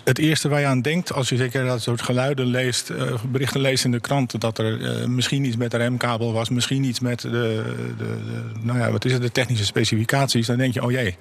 het 0.03 0.17
eerste 0.17 0.49
waar 0.49 0.59
je 0.59 0.65
aan 0.65 0.81
denkt, 0.81 1.13
als 1.13 1.29
je 1.29 1.37
zeker 1.37 1.65
dat 1.65 1.81
soort 1.81 2.01
geluiden 2.01 2.45
leest, 2.45 2.89
uh, 2.89 3.23
berichten 3.27 3.61
leest 3.61 3.85
in 3.85 3.91
de 3.91 3.99
krant, 3.99 4.41
dat 4.41 4.57
er 4.57 4.79
uh, 4.79 5.05
misschien 5.07 5.45
iets 5.45 5.55
met 5.55 5.71
de 5.71 5.77
remkabel 5.77 6.33
was, 6.33 6.49
misschien 6.49 6.83
iets 6.83 6.99
met 6.99 7.21
de, 7.21 7.29
de, 7.29 7.93
de, 7.97 8.15
nou 8.61 8.79
ja, 8.79 8.91
wat 8.91 9.05
is 9.05 9.11
het, 9.11 9.21
de 9.21 9.31
technische 9.31 9.65
specificaties, 9.65 10.47
dan 10.47 10.57
denk 10.57 10.73
je, 10.73 10.83
oh 10.83 10.91
jee. 10.91 11.15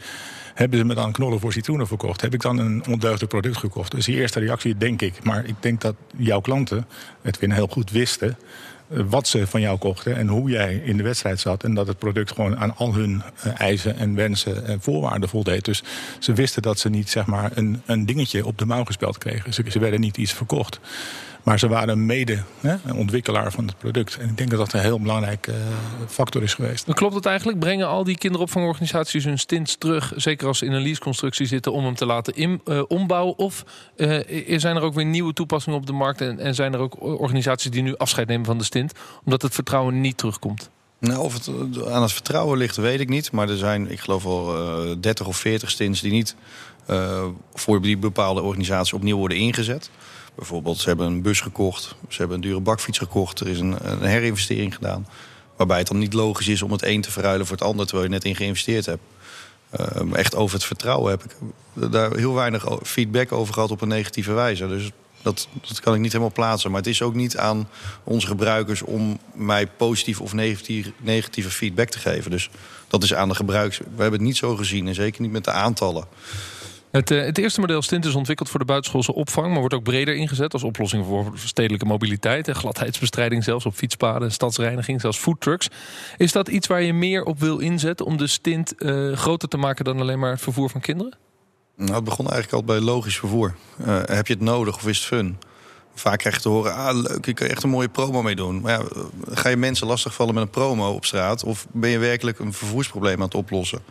Hebben 0.55 0.79
ze 0.79 0.85
me 0.85 0.95
dan 0.95 1.13
knollen 1.13 1.41
voor 1.41 1.53
citroenen 1.53 1.87
verkocht? 1.87 2.21
Heb 2.21 2.35
ik 2.35 2.41
dan 2.41 2.59
een 2.59 2.83
ondeugdelijk 2.89 3.29
product 3.29 3.57
gekocht? 3.57 3.91
Dus 3.91 4.05
die 4.05 4.17
eerste 4.17 4.41
reactie, 4.41 4.77
denk 4.77 5.03
ik. 5.03 5.25
Maar 5.25 5.45
ik 5.45 5.55
denk 5.61 5.81
dat 5.81 5.95
jouw 6.17 6.41
klanten 6.41 6.87
het 7.23 7.39
weer 7.39 7.53
heel 7.53 7.67
goed 7.67 7.91
wisten 7.91 8.37
wat 8.93 9.29
ze 9.29 9.47
van 9.47 9.61
jou 9.61 9.79
kochten 9.79 10.17
en 10.17 10.29
hoe 10.29 10.51
jij 10.51 10.75
in 10.85 10.97
de 10.97 11.03
wedstrijd 11.03 11.41
zat. 11.41 11.65
En 11.65 11.75
dat 11.75 11.87
het 11.87 11.99
product 11.99 12.33
gewoon 12.33 12.59
aan 12.59 12.77
al 12.77 12.95
hun 12.95 13.23
eh, 13.43 13.61
eisen 13.61 13.97
en 13.97 14.15
wensen 14.15 14.67
en 14.67 14.81
voorwaarden 14.81 15.29
voldeed. 15.29 15.65
Dus 15.65 15.83
ze 16.19 16.33
wisten 16.33 16.63
dat 16.63 16.79
ze 16.79 16.89
niet 16.89 17.11
zeg 17.11 17.27
maar, 17.27 17.51
een, 17.55 17.83
een 17.87 18.07
dingetje 18.07 18.47
op 18.47 18.59
de 18.59 18.67
mouw 18.67 18.85
gespeld 18.85 19.19
kregen. 19.19 19.55
Ze, 19.55 19.65
ze 19.69 19.79
werden 19.79 20.01
niet 20.01 20.17
iets 20.17 20.33
verkocht. 20.33 20.81
Maar 21.43 21.59
ze 21.59 21.69
waren 21.69 22.07
mede 22.07 22.43
hè, 22.61 22.75
een 22.85 22.97
ontwikkelaar 22.97 23.53
van 23.53 23.67
het 23.67 23.79
product. 23.79 24.17
En 24.17 24.29
ik 24.29 24.37
denk 24.37 24.51
dat 24.51 24.59
dat 24.59 24.73
een 24.73 24.81
heel 24.81 25.01
belangrijk 25.01 25.47
uh, 25.47 25.55
factor 26.09 26.43
is 26.43 26.55
geweest. 26.55 26.87
Dan 26.87 26.95
klopt 26.95 27.15
het 27.15 27.27
eigenlijk? 27.27 27.59
Brengen 27.59 27.89
al 27.89 28.05
die 28.05 28.19
kinderopvangorganisaties 28.19 29.25
hun 29.25 29.39
stints 29.39 29.77
terug... 29.77 30.13
zeker 30.17 30.47
als 30.47 30.59
ze 30.59 30.67
in 30.67 30.73
een 30.73 30.83
leaseconstructie 30.83 31.47
zitten... 31.47 31.73
om 31.73 31.85
hem 31.85 31.95
te 31.95 32.07
laten 32.07 32.35
in, 32.35 32.61
uh, 32.65 32.83
ombouwen? 32.89 33.39
Of 33.39 33.65
uh, 33.97 34.59
zijn 34.59 34.77
er 34.77 34.83
ook 34.83 34.95
weer 34.95 35.05
nieuwe 35.05 35.33
toepassingen 35.33 35.79
op 35.79 35.87
de 35.87 35.93
markt... 35.93 36.21
En, 36.21 36.39
en, 36.39 36.55
zijn 36.55 36.73
er 36.73 36.79
ook 36.79 37.03
organisaties 37.03 37.71
die 37.71 37.83
nu 37.83 37.97
afscheid 37.97 38.29
nemen 38.29 38.47
van 38.47 38.59
de 38.59 38.65
stint... 38.65 38.93
omdat 39.25 39.43
het 39.43 39.55
vertrouwen 39.55 40.01
niet 40.01 40.17
terugkomt? 40.17 40.71
Nou, 40.99 41.21
of 41.21 41.35
het 41.35 41.51
aan 41.89 42.03
het 42.03 42.13
vertrouwen 42.13 42.59
ligt, 42.59 42.77
weet 42.77 43.01
ik 43.01 43.09
niet. 43.09 43.33
Maar 43.33 43.49
er 43.49 43.57
zijn, 43.57 43.91
ik 43.91 44.01
geloof 44.01 44.23
wel, 44.23 45.01
30 45.01 45.27
of 45.27 45.37
40 45.37 45.71
stints... 45.71 46.01
die 46.01 46.13
niet 46.13 46.35
voor 47.55 47.83
die 47.83 47.97
bepaalde 47.97 48.43
organisatie 48.43 48.95
opnieuw 48.95 49.17
worden 49.17 49.39
ingezet... 49.39 49.91
Bijvoorbeeld, 50.35 50.79
ze 50.79 50.89
hebben 50.89 51.07
een 51.07 51.23
bus 51.23 51.41
gekocht, 51.41 51.95
ze 52.09 52.19
hebben 52.19 52.37
een 52.37 52.43
dure 52.43 52.61
bakfiets 52.61 52.99
gekocht, 52.99 53.41
er 53.41 53.49
is 53.49 53.59
een, 53.61 53.77
een 53.83 54.03
herinvestering 54.03 54.75
gedaan. 54.75 55.07
Waarbij 55.57 55.79
het 55.79 55.87
dan 55.87 55.99
niet 55.99 56.13
logisch 56.13 56.49
is 56.49 56.63
om 56.63 56.73
het 56.73 56.83
een 56.83 57.01
te 57.01 57.11
verruilen 57.11 57.47
voor 57.47 57.57
het 57.57 57.67
ander 57.67 57.87
terwijl 57.87 58.09
je 58.09 58.15
net 58.15 58.25
in 58.25 58.37
geïnvesteerd 58.37 58.87
hebt. 58.87 59.03
Uh, 59.81 60.15
echt 60.15 60.35
over 60.35 60.55
het 60.55 60.65
vertrouwen 60.65 61.11
heb 61.11 61.25
ik 61.25 61.37
daar 61.93 62.17
heel 62.17 62.35
weinig 62.35 62.67
feedback 62.83 63.33
over 63.33 63.55
gehad 63.55 63.71
op 63.71 63.81
een 63.81 63.89
negatieve 63.89 64.33
wijze. 64.33 64.69
Dus 64.69 64.91
dat, 65.23 65.49
dat 65.69 65.81
kan 65.81 65.95
ik 65.95 66.01
niet 66.01 66.13
helemaal 66.13 66.33
plaatsen. 66.33 66.71
Maar 66.71 66.81
het 66.81 66.89
is 66.91 67.03
ook 67.03 67.15
niet 67.15 67.37
aan 67.37 67.69
onze 68.05 68.27
gebruikers 68.27 68.83
om 68.83 69.19
mij 69.35 69.67
positief 69.67 70.21
of 70.21 70.33
negatieve 70.99 71.51
feedback 71.51 71.89
te 71.89 71.99
geven. 71.99 72.31
Dus 72.31 72.51
dat 72.89 73.03
is 73.03 73.15
aan 73.15 73.29
de 73.29 73.35
gebruikers. 73.35 73.79
We 73.79 74.03
hebben 74.03 74.13
het 74.13 74.29
niet 74.29 74.37
zo 74.37 74.57
gezien 74.57 74.89
en 74.89 74.95
zeker 74.95 75.23
niet 75.23 75.33
met 75.33 75.45
de 75.45 75.51
aantallen. 75.51 76.05
Het, 76.93 77.11
uh, 77.11 77.25
het, 77.25 77.39
eerste 77.39 77.61
model 77.61 77.83
Stint 77.83 78.05
is 78.05 78.15
ontwikkeld 78.15 78.49
voor 78.49 78.59
de 78.59 78.65
buitenschoolse 78.65 79.15
opvang, 79.15 79.51
maar 79.51 79.59
wordt 79.59 79.75
ook 79.75 79.83
breder 79.83 80.15
ingezet 80.15 80.53
als 80.53 80.63
oplossing 80.63 81.07
voor 81.07 81.33
stedelijke 81.35 81.87
mobiliteit 81.87 82.49
en 82.49 82.55
gladheidsbestrijding, 82.55 83.45
zelfs 83.45 83.67
op 83.67 83.75
fietspaden, 83.75 84.33
stadsreiniging, 84.33 85.01
zelfs 85.01 85.19
foodtrucks. 85.19 85.69
Is 86.17 86.33
dat 86.33 86.49
iets 86.49 86.67
waar 86.67 86.83
je 86.83 86.93
meer 86.93 87.25
op 87.25 87.41
wil 87.41 87.59
inzetten 87.59 88.07
om 88.07 88.17
de 88.17 88.27
stint 88.27 88.75
uh, 88.79 89.17
groter 89.17 89.49
te 89.49 89.57
maken 89.57 89.85
dan 89.85 90.01
alleen 90.01 90.19
maar 90.19 90.31
het 90.31 90.41
vervoer 90.41 90.71
van 90.71 90.81
kinderen? 90.81 91.19
Nou, 91.77 91.95
het 91.95 92.05
begon 92.05 92.31
eigenlijk 92.31 92.55
al 92.55 92.75
bij 92.75 92.81
logisch 92.81 93.19
vervoer. 93.19 93.55
Uh, 93.81 94.01
heb 94.05 94.27
je 94.27 94.35
het 94.35 94.43
nodig 94.43 94.75
of 94.75 94.87
is 94.87 94.99
het 94.99 95.07
fun? 95.07 95.39
Vaak 95.95 96.19
krijg 96.19 96.35
je 96.35 96.41
te 96.41 96.49
horen, 96.49 96.75
ah 96.75 96.95
leuk, 96.95 97.27
je 97.27 97.35
kan 97.35 97.47
echt 97.47 97.63
een 97.63 97.71
mooie 97.71 97.89
promo 97.89 98.23
mee 98.23 98.37
doen. 98.37 98.61
Maar 98.61 98.73
ja, 98.73 98.83
ga 99.31 99.49
je 99.49 99.57
mensen 99.57 99.87
lastigvallen 99.87 100.35
met 100.35 100.43
een 100.43 100.51
promo 100.51 100.91
op 100.91 101.05
straat... 101.05 101.45
of 101.45 101.67
ben 101.71 101.91
je 101.91 101.99
werkelijk 101.99 102.39
een 102.39 102.53
vervoersprobleem 102.53 103.17
aan 103.17 103.25
het 103.25 103.35
oplossen? 103.35 103.83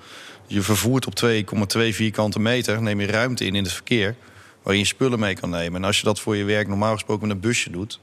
Je 0.51 0.61
vervoert 0.61 1.07
op 1.07 1.13
2,2 1.25 1.89
vierkante 1.89 2.39
meter, 2.39 2.81
neem 2.81 2.99
je 2.99 3.07
ruimte 3.07 3.45
in 3.45 3.55
in 3.55 3.63
het 3.63 3.73
verkeer... 3.73 4.15
waar 4.63 4.75
je 4.75 4.85
spullen 4.85 5.19
mee 5.19 5.35
kan 5.35 5.49
nemen. 5.49 5.81
En 5.81 5.87
als 5.87 5.97
je 5.97 6.03
dat 6.03 6.19
voor 6.19 6.35
je 6.35 6.43
werk 6.43 6.67
normaal 6.67 6.93
gesproken 6.93 7.27
met 7.27 7.35
een 7.35 7.41
busje 7.41 7.69
doet... 7.69 7.99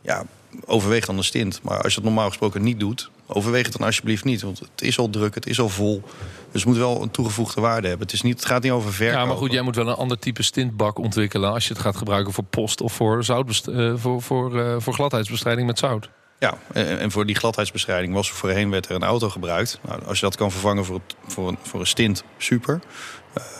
ja, 0.00 0.24
overweeg 0.64 1.06
dan 1.06 1.16
de 1.16 1.22
stint. 1.22 1.60
Maar 1.62 1.82
als 1.82 1.94
je 1.94 2.00
het 2.00 2.08
normaal 2.08 2.28
gesproken 2.28 2.62
niet 2.62 2.80
doet, 2.80 3.10
overweeg 3.26 3.64
het 3.64 3.76
dan 3.78 3.86
alsjeblieft 3.86 4.24
niet. 4.24 4.42
Want 4.42 4.58
het 4.58 4.82
is 4.82 4.98
al 4.98 5.10
druk, 5.10 5.34
het 5.34 5.46
is 5.46 5.60
al 5.60 5.68
vol. 5.68 6.02
Dus 6.50 6.60
het 6.60 6.70
moet 6.70 6.76
wel 6.76 7.02
een 7.02 7.10
toegevoegde 7.10 7.60
waarde 7.60 7.88
hebben. 7.88 8.06
Het, 8.06 8.14
is 8.14 8.22
niet, 8.22 8.36
het 8.36 8.46
gaat 8.46 8.62
niet 8.62 8.72
over 8.72 8.92
verkopen. 8.92 9.20
Ja, 9.20 9.26
maar 9.26 9.36
goed, 9.36 9.52
jij 9.52 9.62
moet 9.62 9.76
wel 9.76 9.88
een 9.88 9.94
ander 9.94 10.18
type 10.18 10.42
stintbak 10.42 10.98
ontwikkelen... 10.98 11.52
als 11.52 11.66
je 11.66 11.72
het 11.72 11.82
gaat 11.82 11.96
gebruiken 11.96 12.32
voor 12.32 12.44
post 12.44 12.80
of 12.80 12.92
voor, 12.92 13.24
zout, 13.24 13.62
uh, 13.68 13.92
voor, 13.96 14.22
voor, 14.22 14.56
uh, 14.56 14.76
voor 14.78 14.94
gladheidsbestrijding 14.94 15.66
met 15.66 15.78
zout. 15.78 16.10
Ja, 16.42 16.58
en 16.72 17.10
voor 17.10 17.26
die 17.26 17.34
gladheidsbestrijding 17.34 18.14
was 18.14 18.30
voorheen 18.30 18.70
werd 18.70 18.88
er 18.88 18.94
een 18.94 19.02
auto 19.02 19.28
gebruikt. 19.28 19.78
Nou, 19.82 20.04
als 20.04 20.18
je 20.18 20.24
dat 20.24 20.36
kan 20.36 20.50
vervangen 20.50 20.84
voor, 20.84 21.00
voor, 21.26 21.48
een, 21.48 21.58
voor 21.62 21.80
een 21.80 21.86
stint, 21.86 22.24
super. 22.36 22.80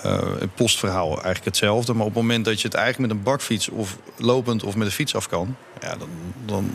Uh, 0.07 0.21
het 0.39 0.55
postverhaal 0.55 1.09
eigenlijk 1.09 1.45
hetzelfde. 1.45 1.93
Maar 1.93 2.07
op 2.07 2.15
het 2.15 2.23
moment 2.23 2.45
dat 2.45 2.61
je 2.61 2.69
het 2.69 2.77
eigenlijk 2.77 3.09
met 3.09 3.19
een 3.19 3.25
bakfiets 3.25 3.69
of 3.69 3.99
lopend 4.17 4.63
of 4.63 4.77
met 4.77 4.87
een 4.87 4.93
fiets 4.93 5.15
af 5.15 5.29
kan... 5.29 5.57
Ja, 5.81 5.97
dan, 5.97 6.09
dan 6.45 6.71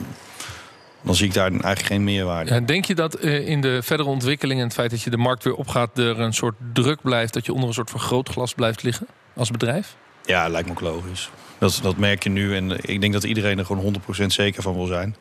dan 1.02 1.16
zie 1.16 1.28
ik 1.28 1.34
daar 1.34 1.52
eigenlijk 1.52 1.86
geen 1.86 2.04
meerwaarde. 2.04 2.54
Ja, 2.54 2.60
denk 2.60 2.86
je 2.86 2.96
dat 2.96 3.24
uh, 3.24 3.48
in 3.48 3.62
de 3.62 3.84
verdere 3.84 4.10
ontwikkeling 4.10 4.60
en 4.60 4.66
het 4.66 4.76
feit 4.76 4.92
dat 4.92 5.02
je 5.02 5.10
de 5.10 5.18
markt 5.18 5.44
weer 5.44 5.54
opgaat, 5.54 5.98
er 5.98 6.20
een 6.20 6.34
soort 6.34 6.56
druk 6.74 7.02
blijft, 7.02 7.34
dat 7.34 7.46
je 7.46 7.54
onder 7.54 7.68
een 7.68 7.74
soort 7.74 7.90
vergrootglas 7.90 8.54
blijft 8.54 8.84
liggen 8.84 9.08
als 9.34 9.52
bedrijf? 9.52 9.96
Ja, 10.26 10.48
lijkt 10.48 10.68
me 10.68 10.74
ook 10.74 10.82
logisch. 10.82 11.30
Dat, 11.58 11.80
dat 11.84 11.98
merk 11.98 12.24
je 12.24 12.30
nu 12.30 12.56
en 12.56 12.90
ik 12.90 13.02
denk 13.02 13.14
dat 13.14 13.24
iedereen 13.24 13.60
er 13.60 13.66
gewoon 13.66 13.96
100% 14.22 14.26
zeker 14.26 14.62
van 14.62 14.74
wil 14.74 14.86
zijn. 14.86 15.16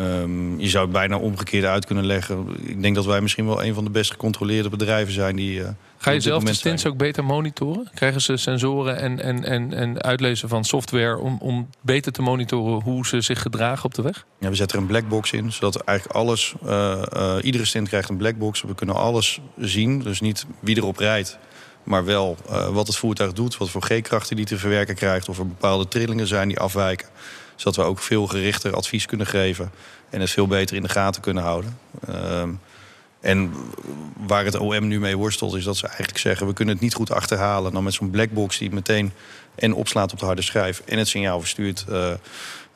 Um, 0.00 0.60
je 0.60 0.68
zou 0.68 0.84
het 0.84 0.92
bijna 0.92 1.18
omgekeerd 1.18 1.64
uit 1.64 1.86
kunnen 1.86 2.06
leggen. 2.06 2.46
Ik 2.62 2.82
denk 2.82 2.94
dat 2.94 3.04
wij 3.04 3.20
misschien 3.20 3.46
wel 3.46 3.64
een 3.64 3.74
van 3.74 3.84
de 3.84 3.90
best 3.90 4.10
gecontroleerde 4.10 4.68
bedrijven 4.68 5.12
zijn 5.12 5.36
die. 5.36 5.58
Uh, 5.58 5.68
Ga 5.98 6.10
je 6.10 6.20
zelf 6.20 6.44
de 6.44 6.54
stints 6.54 6.86
ook 6.86 6.96
beter 6.96 7.24
monitoren? 7.24 7.90
Krijgen 7.94 8.20
ze 8.20 8.36
sensoren 8.36 8.98
en, 8.98 9.20
en, 9.20 9.44
en, 9.44 9.72
en 9.72 10.02
uitlezen 10.02 10.48
van 10.48 10.64
software 10.64 11.18
om, 11.18 11.36
om 11.40 11.68
beter 11.80 12.12
te 12.12 12.22
monitoren 12.22 12.82
hoe 12.82 13.06
ze 13.06 13.20
zich 13.20 13.42
gedragen 13.42 13.84
op 13.84 13.94
de 13.94 14.02
weg? 14.02 14.26
Ja, 14.38 14.48
we 14.48 14.54
zetten 14.54 14.76
er 14.76 14.82
een 14.82 14.88
blackbox 14.88 15.32
in, 15.32 15.52
zodat 15.52 15.76
eigenlijk 15.76 16.18
alles. 16.18 16.54
Uh, 16.64 17.02
uh, 17.16 17.34
iedere 17.42 17.64
stint 17.64 17.88
krijgt 17.88 18.08
een 18.08 18.16
blackbox. 18.16 18.62
We 18.62 18.74
kunnen 18.74 18.94
alles 18.94 19.40
zien. 19.58 19.98
Dus 19.98 20.20
niet 20.20 20.46
wie 20.60 20.76
erop 20.76 20.98
rijdt. 20.98 21.38
Maar 21.82 22.04
wel 22.04 22.36
wat 22.72 22.86
het 22.86 22.96
voertuig 22.96 23.32
doet, 23.32 23.56
wat 23.56 23.70
voor 23.70 23.82
G-krachten 23.82 24.36
die 24.36 24.44
te 24.44 24.58
verwerken 24.58 24.94
krijgt, 24.94 25.28
of 25.28 25.38
er 25.38 25.46
bepaalde 25.46 25.88
trillingen 25.88 26.26
zijn 26.26 26.48
die 26.48 26.58
afwijken 26.58 27.08
zodat 27.56 27.76
we 27.76 27.82
ook 27.82 27.98
veel 27.98 28.26
gerichter 28.26 28.74
advies 28.74 29.06
kunnen 29.06 29.26
geven. 29.26 29.70
En 30.10 30.20
het 30.20 30.30
veel 30.30 30.46
beter 30.46 30.76
in 30.76 30.82
de 30.82 30.88
gaten 30.88 31.22
kunnen 31.22 31.42
houden. 31.42 31.78
Uh, 32.08 32.42
en 33.20 33.52
waar 34.16 34.44
het 34.44 34.56
OM 34.56 34.86
nu 34.86 35.00
mee 35.00 35.16
worstelt, 35.16 35.54
is 35.54 35.64
dat 35.64 35.76
ze 35.76 35.86
eigenlijk 35.86 36.18
zeggen: 36.18 36.46
we 36.46 36.52
kunnen 36.52 36.74
het 36.74 36.82
niet 36.82 36.94
goed 36.94 37.10
achterhalen. 37.10 37.72
Dan 37.72 37.84
met 37.84 37.94
zo'n 37.94 38.10
blackbox 38.10 38.58
die 38.58 38.70
meteen 38.70 39.12
en 39.54 39.74
opslaat 39.74 40.12
op 40.12 40.18
de 40.18 40.24
harde 40.24 40.42
schijf 40.42 40.82
en 40.84 40.98
het 40.98 41.08
signaal 41.08 41.40
verstuurt 41.40 41.84
uh, 41.88 42.10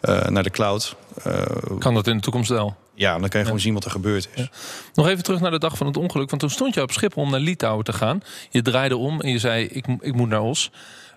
uh, 0.03 0.27
naar 0.27 0.43
de 0.43 0.51
cloud. 0.51 0.97
Uh, 1.27 1.43
kan 1.79 1.95
dat 1.95 2.07
in 2.07 2.17
de 2.17 2.23
toekomst 2.23 2.51
wel? 2.51 2.77
Ja, 2.95 3.11
dan 3.19 3.21
kan 3.21 3.31
je 3.31 3.39
ja. 3.39 3.45
gewoon 3.45 3.61
zien 3.61 3.75
wat 3.75 3.85
er 3.85 3.91
gebeurd 3.91 4.29
is. 4.35 4.43
Ja. 4.43 4.49
Nog 4.95 5.09
even 5.09 5.23
terug 5.23 5.41
naar 5.41 5.51
de 5.51 5.59
dag 5.59 5.77
van 5.77 5.87
het 5.87 5.97
ongeluk. 5.97 6.31
Want 6.31 6.43
toen 6.43 6.51
stond 6.51 6.75
je 6.75 6.83
op 6.83 6.93
Schiphol 6.93 7.23
om 7.23 7.31
naar 7.31 7.41
Litouwen 7.41 7.85
te 7.85 7.93
gaan. 7.93 8.23
Je 8.51 8.63
draaide 8.63 8.97
om 8.97 9.21
en 9.21 9.31
je 9.31 9.39
zei: 9.39 9.65
ik, 9.65 9.87
ik 10.01 10.15
moet 10.15 10.29
naar 10.29 10.43
Os. 10.43 10.71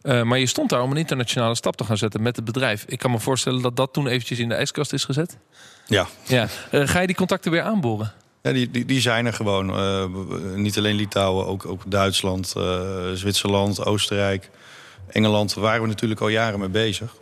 Uh, 0.04 0.22
maar 0.22 0.39
je 0.39 0.46
stond 0.46 0.70
daar 0.70 0.82
om 0.82 0.92
een 0.92 0.98
internationale 0.98 1.56
stap 1.56 1.76
te 1.76 1.84
gaan 1.84 1.98
zetten 1.98 2.22
met 2.22 2.36
het 2.36 2.46
bedrijf. 2.46 2.86
Ik 2.88 3.00
kan 3.00 3.12
me 3.12 3.20
voorstellen 3.20 3.62
dat 3.62 3.76
dat 3.76 3.94
toen 3.94 4.08
eventjes 4.08 4.39
in 4.39 4.50
de 4.50 4.56
ijskast 4.56 4.94
is 4.94 5.06
gezet. 5.06 5.38
Ja. 5.88 6.08
ja. 6.28 6.48
Uh, 6.72 6.88
ga 6.88 7.00
je 7.00 7.08
die 7.08 7.16
contacten 7.16 7.52
weer 7.52 7.62
aanboren? 7.62 8.13
Ja, 8.42 8.52
die, 8.52 8.72
die, 8.72 8.86
die 8.86 9.02
zijn 9.02 9.26
er 9.26 9.34
gewoon. 9.34 9.70
Uh, 9.70 10.06
niet 10.56 10.78
alleen 10.78 10.96
Litouwen, 10.96 11.46
ook, 11.46 11.66
ook 11.66 11.82
Duitsland, 11.92 12.54
Zwitserland, 13.13 13.86
Oostenrijk, 13.86 14.50
Engeland. 15.10 15.54
Daar 15.54 15.63
waren 15.63 15.82
we 15.82 15.88
natuurlijk 15.88 16.22
al 16.22 16.28
jaren 16.28 16.60
mee 16.60 16.70
bezig. 16.70 17.16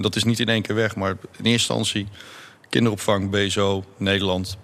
dat 0.00 0.16
is 0.16 0.24
niet 0.24 0.40
in 0.40 0.48
één 0.48 0.62
keer 0.62 0.74
weg, 0.74 0.96
maar 0.96 1.10
in 1.10 1.16
eerste 1.44 1.50
instantie 1.50 2.08
kinderopvang, 2.68 3.30
BSO, 3.30 3.84
Nederland 3.96 4.56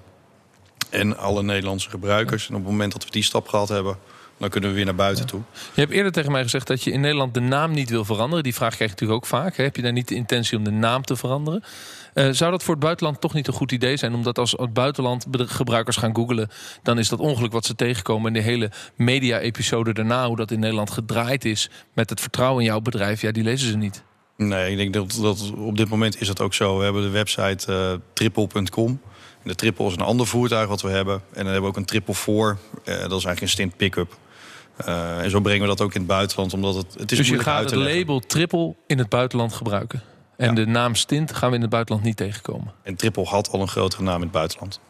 en 0.90 1.16
alle 1.16 1.42
Nederlandse 1.42 1.90
gebruikers. 1.90 2.48
En 2.48 2.54
op 2.54 2.60
het 2.60 2.70
moment 2.70 2.92
dat 2.92 3.04
we 3.04 3.10
die 3.10 3.22
stap 3.22 3.48
gehad 3.48 3.68
hebben, 3.68 3.98
dan 4.42 4.50
kunnen 4.50 4.70
we 4.70 4.76
weer 4.76 4.84
naar 4.84 4.94
buiten 4.94 5.26
toe. 5.26 5.40
Je 5.74 5.80
hebt 5.80 5.92
eerder 5.92 6.12
tegen 6.12 6.32
mij 6.32 6.42
gezegd 6.42 6.66
dat 6.66 6.82
je 6.82 6.90
in 6.90 7.00
Nederland 7.00 7.34
de 7.34 7.40
naam 7.40 7.72
niet 7.72 7.90
wil 7.90 8.04
veranderen. 8.04 8.44
Die 8.44 8.54
vraag 8.54 8.74
krijg 8.74 8.90
je 8.90 8.96
natuurlijk 8.96 9.24
ook 9.24 9.30
vaak. 9.30 9.56
Heb 9.56 9.76
je 9.76 9.82
daar 9.82 9.92
niet 9.92 10.08
de 10.08 10.14
intentie 10.14 10.58
om 10.58 10.64
de 10.64 10.70
naam 10.70 11.02
te 11.02 11.16
veranderen? 11.16 11.62
Uh, 12.14 12.28
zou 12.30 12.50
dat 12.50 12.62
voor 12.62 12.74
het 12.74 12.82
buitenland 12.82 13.20
toch 13.20 13.34
niet 13.34 13.46
een 13.46 13.52
goed 13.52 13.72
idee 13.72 13.96
zijn? 13.96 14.14
Omdat 14.14 14.38
als 14.38 14.54
het 14.56 14.72
buitenland 14.72 15.26
gebruikers 15.30 15.96
gaan 15.96 16.14
googlen... 16.14 16.48
dan 16.82 16.98
is 16.98 17.08
dat 17.08 17.18
ongeluk 17.18 17.52
wat 17.52 17.64
ze 17.64 17.74
tegenkomen... 17.74 18.26
en 18.26 18.32
de 18.32 18.48
hele 18.48 18.70
media-episode 18.96 19.92
daarna, 19.92 20.26
hoe 20.26 20.36
dat 20.36 20.50
in 20.50 20.60
Nederland 20.60 20.90
gedraaid 20.90 21.44
is... 21.44 21.70
met 21.92 22.10
het 22.10 22.20
vertrouwen 22.20 22.60
in 22.60 22.68
jouw 22.68 22.80
bedrijf, 22.80 23.20
ja, 23.20 23.32
die 23.32 23.42
lezen 23.42 23.68
ze 23.68 23.76
niet. 23.76 24.02
Nee, 24.36 24.70
ik 24.70 24.76
denk 24.76 24.92
dat, 24.92 25.18
dat 25.22 25.52
op 25.56 25.76
dit 25.76 25.88
moment 25.88 26.20
is 26.20 26.26
dat 26.26 26.40
ook 26.40 26.54
zo. 26.54 26.78
We 26.78 26.84
hebben 26.84 27.02
de 27.02 27.08
website 27.08 27.72
uh, 27.72 27.92
triple.com. 28.12 29.00
De 29.42 29.54
triple 29.54 29.86
is 29.86 29.92
een 29.92 30.00
ander 30.00 30.26
voertuig 30.26 30.68
wat 30.68 30.82
we 30.82 30.88
hebben. 30.88 31.14
En 31.14 31.44
dan 31.44 31.44
hebben 31.44 31.62
we 31.62 31.68
ook 31.68 31.76
een 31.76 31.84
triple 31.84 32.14
voor. 32.14 32.58
Uh, 32.84 32.84
dat 32.84 32.96
is 32.96 33.10
eigenlijk 33.10 33.40
een 33.40 33.48
stint 33.48 33.76
pick-up. 33.76 34.16
Uh, 34.88 35.22
en 35.22 35.30
zo 35.30 35.40
brengen 35.40 35.62
we 35.62 35.66
dat 35.66 35.80
ook 35.80 35.94
in 35.94 36.00
het 36.00 36.08
buitenland. 36.08 36.54
Omdat 36.54 36.74
het, 36.74 36.94
het 36.98 37.12
is 37.12 37.18
dus 37.18 37.28
je 37.28 37.38
gaat 37.38 37.70
het 37.70 37.74
label 37.74 38.20
triple 38.20 38.74
in 38.86 38.98
het 38.98 39.08
buitenland 39.08 39.52
gebruiken? 39.52 40.02
En 40.36 40.48
ja. 40.48 40.54
de 40.54 40.66
naam 40.66 40.94
stint 40.94 41.32
gaan 41.32 41.48
we 41.48 41.54
in 41.54 41.60
het 41.60 41.70
buitenland 41.70 42.04
niet 42.04 42.16
tegenkomen? 42.16 42.72
En 42.82 42.96
triple 42.96 43.24
had 43.24 43.50
al 43.50 43.60
een 43.60 43.68
grotere 43.68 44.02
naam 44.02 44.16
in 44.16 44.22
het 44.22 44.30
buitenland. 44.30 44.80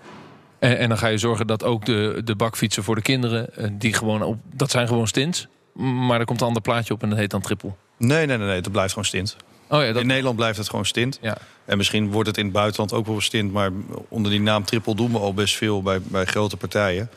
En, 0.58 0.78
en 0.78 0.88
dan 0.88 0.98
ga 0.98 1.06
je 1.06 1.18
zorgen 1.18 1.46
dat 1.46 1.64
ook 1.64 1.84
de, 1.84 2.20
de 2.24 2.34
bakfietsen 2.34 2.84
voor 2.84 2.94
de 2.94 3.02
kinderen... 3.02 3.56
Eh, 3.56 3.68
die 3.72 3.92
gewoon 3.92 4.22
op, 4.22 4.36
dat 4.52 4.70
zijn 4.70 4.88
gewoon 4.88 5.06
stints. 5.06 5.46
Maar 5.74 6.18
er 6.20 6.24
komt 6.24 6.40
een 6.40 6.46
ander 6.46 6.62
plaatje 6.62 6.94
op 6.94 7.02
en 7.02 7.08
dat 7.08 7.18
heet 7.18 7.30
dan 7.30 7.40
triple. 7.40 7.72
Nee, 7.96 8.26
nee, 8.26 8.36
nee, 8.36 8.46
nee 8.46 8.60
dat 8.60 8.72
blijft 8.72 8.90
gewoon 8.90 9.04
stint. 9.04 9.36
Oh 9.68 9.80
ja, 9.80 9.92
dat... 9.92 10.00
In 10.00 10.06
Nederland 10.06 10.36
blijft 10.36 10.58
het 10.58 10.68
gewoon 10.68 10.86
stint. 10.86 11.18
Ja. 11.20 11.36
En 11.64 11.76
misschien 11.76 12.10
wordt 12.10 12.28
het 12.28 12.38
in 12.38 12.44
het 12.44 12.52
buitenland 12.52 12.92
ook 12.92 13.06
wel 13.06 13.20
stint. 13.20 13.52
Maar 13.52 13.70
onder 14.08 14.30
die 14.30 14.40
naam 14.40 14.64
triple 14.64 14.94
doen 14.94 15.12
we 15.12 15.18
al 15.18 15.34
best 15.34 15.56
veel 15.56 15.82
bij, 15.82 16.00
bij 16.00 16.24
grote 16.24 16.56
partijen. 16.56 17.10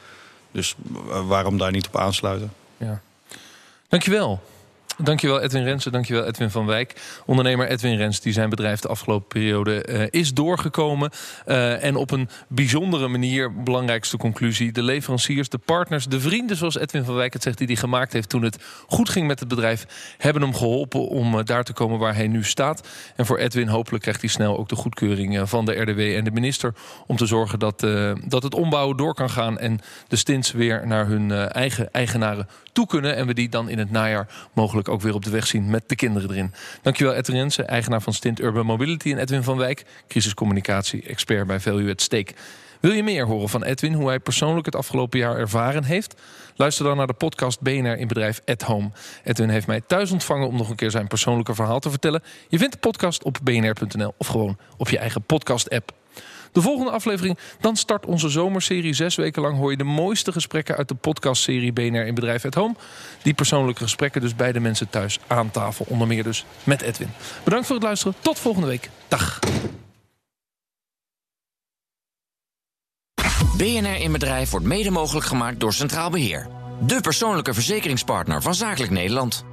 Dus 0.52 0.76
waarom 1.28 1.58
daar 1.58 1.72
niet 1.72 1.88
op 1.88 1.98
aansluiten? 1.98 2.52
Ja. 2.78 3.02
Dankjewel. 3.88 4.42
Dankjewel 4.98 5.42
Edwin 5.42 5.64
Rensen, 5.64 5.92
dankjewel 5.92 6.26
Edwin 6.26 6.50
van 6.50 6.66
Wijk. 6.66 7.02
Ondernemer 7.26 7.68
Edwin 7.68 7.98
Rens, 7.98 8.20
die 8.20 8.34
zijn 8.34 8.50
bedrijf 8.50 8.80
de 8.80 8.88
afgelopen 8.88 9.28
periode 9.28 9.86
uh, 9.90 10.04
is 10.10 10.34
doorgekomen. 10.34 11.12
Uh, 11.48 11.84
en 11.84 11.96
op 11.96 12.12
een 12.12 12.30
bijzondere 12.48 13.08
manier, 13.08 13.64
belangrijkste 13.64 14.18
conclusie... 14.18 14.72
de 14.72 14.84
leveranciers, 14.84 15.50
de 15.50 15.58
partners, 15.58 16.06
de 16.06 16.20
vrienden, 16.20 16.58
zoals 16.58 16.78
Edwin 16.78 17.04
van 17.04 17.16
Wijk 17.16 17.34
het 17.34 17.44
zegt... 17.44 17.58
die 17.58 17.68
hij 17.68 17.76
gemaakt 17.76 18.14
heeft 18.14 18.30
toen 18.30 18.44
het 18.44 18.64
goed 18.88 19.10
ging 19.10 19.28
met 19.28 19.40
het 19.40 19.48
bedrijf... 19.48 19.86
hebben 20.18 20.42
hem 20.42 20.56
geholpen 20.56 21.08
om 21.08 21.36
uh, 21.36 21.44
daar 21.44 21.64
te 21.64 21.74
komen 21.74 22.00
waar 22.00 22.16
hij 22.16 22.28
nu 22.28 22.44
staat. 22.44 22.88
En 23.16 23.26
voor 23.26 23.38
Edwin 23.38 23.68
hopelijk 23.68 24.04
krijgt 24.04 24.22
hij 24.22 24.30
snel 24.30 24.58
ook 24.58 24.70
de 24.70 24.76
goedkeuring 24.76 25.50
van 25.50 25.66
de 25.66 25.82
RDW 25.82 26.00
en 26.00 26.24
de 26.24 26.32
minister... 26.32 26.74
om 27.08 27.18
te 27.18 27.26
zorgen 27.26 27.60
dat, 27.60 27.80
dat 28.28 28.44
het 28.44 28.54
ombouwen 28.54 28.98
door 28.98 29.14
kan 29.14 29.30
gaan... 29.30 29.60
en 29.60 29.80
de 30.08 30.16
stints 30.16 30.52
weer 30.52 30.88
naar 30.88 31.08
hun 31.08 31.32
eigen 31.32 31.92
eigenaren 31.92 32.48
toe 32.76 32.88
kunnen... 32.88 33.16
en 33.16 33.28
we 33.28 33.34
die 33.34 33.50
dan 33.50 33.70
in 33.70 33.78
het 33.78 33.92
najaar 33.92 34.28
mogelijk 34.54 34.90
ook 34.90 35.02
weer 35.02 35.14
op 35.14 35.24
de 35.24 35.30
weg 35.30 35.48
zien 35.48 35.70
met 35.70 35.84
de 35.90 35.96
kinderen 35.96 36.30
erin. 36.30 36.54
Dankjewel 36.82 37.14
Edwin 37.14 37.36
Rensen, 37.36 37.68
eigenaar 37.68 38.02
van 38.02 38.14
Stint 38.14 38.42
Urban 38.42 38.66
Mobility. 38.66 39.12
En 39.12 39.18
Edwin 39.18 39.44
van 39.44 39.58
Wijk, 39.58 39.86
crisiscommunicatie, 40.08 41.04
expert 41.04 41.48
bij 41.48 41.60
Value 41.60 41.92
at 41.92 42.02
Stake. 42.02 42.34
Wil 42.80 42.92
je 42.92 43.04
meer 43.04 43.26
horen 43.26 43.50
van 43.50 43.64
Edwin, 43.64 43.94
hoe 43.94 44.08
hij 44.08 44.20
persoonlijk 44.20 44.66
het 44.66 44.76
afgelopen 44.76 45.20
jaar 45.20 45.38
ervaren 45.38 45.84
heeft? 45.84 46.22
Luister 46.56 46.86
dan 46.86 46.98
naar 46.98 47.08
de 47.08 47.14
podcast 47.14 47.62
BNR 47.62 47.98
in 47.98 48.08
bedrijf 48.08 48.42
at 48.46 48.62
Home. 48.62 48.92
Edwin 49.24 49.50
heeft 49.50 49.68
mij 49.68 49.82
thuis 49.82 50.12
ontvangen 50.12 50.48
om 50.48 50.58
nog 50.58 50.70
een 50.70 50.76
keer 50.76 50.92
zijn 50.92 51.08
persoonlijke 51.08 51.56
verhaal 51.56 51.80
te 51.80 51.90
vertellen. 51.90 52.24
Je 52.48 52.58
vindt 52.58 52.74
de 52.74 52.80
podcast 52.80 53.24
op 53.24 53.38
bnr.nl 53.44 54.14
of 54.18 54.28
gewoon 54.28 54.58
op 54.78 54.90
je 54.90 54.98
eigen 54.98 55.22
podcast-app. 55.22 55.92
De 56.56 56.62
volgende 56.62 56.92
aflevering, 56.92 57.38
dan 57.60 57.76
start 57.76 58.06
onze 58.06 58.30
zomerserie. 58.30 58.94
Zes 58.94 59.16
weken 59.16 59.42
lang 59.42 59.58
hoor 59.58 59.72
je 59.72 59.78
de 59.78 59.84
mooiste 59.84 60.32
gesprekken 60.32 60.76
uit 60.76 60.88
de 60.88 60.96
podcastserie 60.96 61.74
BNR 61.74 62.06
in 62.06 62.16
Bedrijf 62.16 62.46
at 62.46 62.54
Home. 62.54 62.76
Die 63.22 63.34
persoonlijke 63.34 63.84
gesprekken 63.84 64.22
dus 64.22 64.36
bij 64.36 64.52
de 64.52 64.60
mensen 64.60 64.90
thuis 64.90 65.20
aan 65.28 65.52
tafel. 65.52 65.86
Onder 65.90 66.08
meer 66.08 66.24
dus 66.24 66.46
met 66.64 66.82
Edwin. 66.82 67.10
Bedankt 67.44 67.66
voor 67.66 67.76
het 67.76 67.84
luisteren. 67.84 68.16
Tot 68.20 68.40
volgende 68.40 68.68
week. 68.68 68.90
Dag. 69.08 69.40
BNR 73.58 73.96
in 73.96 74.12
Bedrijf 74.12 74.50
wordt 74.50 74.66
mede 74.66 74.92
mogelijk 74.92 75.26
gemaakt 75.26 75.60
door 75.60 75.74
Centraal 75.74 76.10
Beheer. 76.10 76.48
De 76.86 77.02
persoonlijke 77.02 77.54
verzekeringspartner 77.54 78.42
van 78.42 78.56
Zakelijk 78.56 78.92
Nederland. 78.92 79.46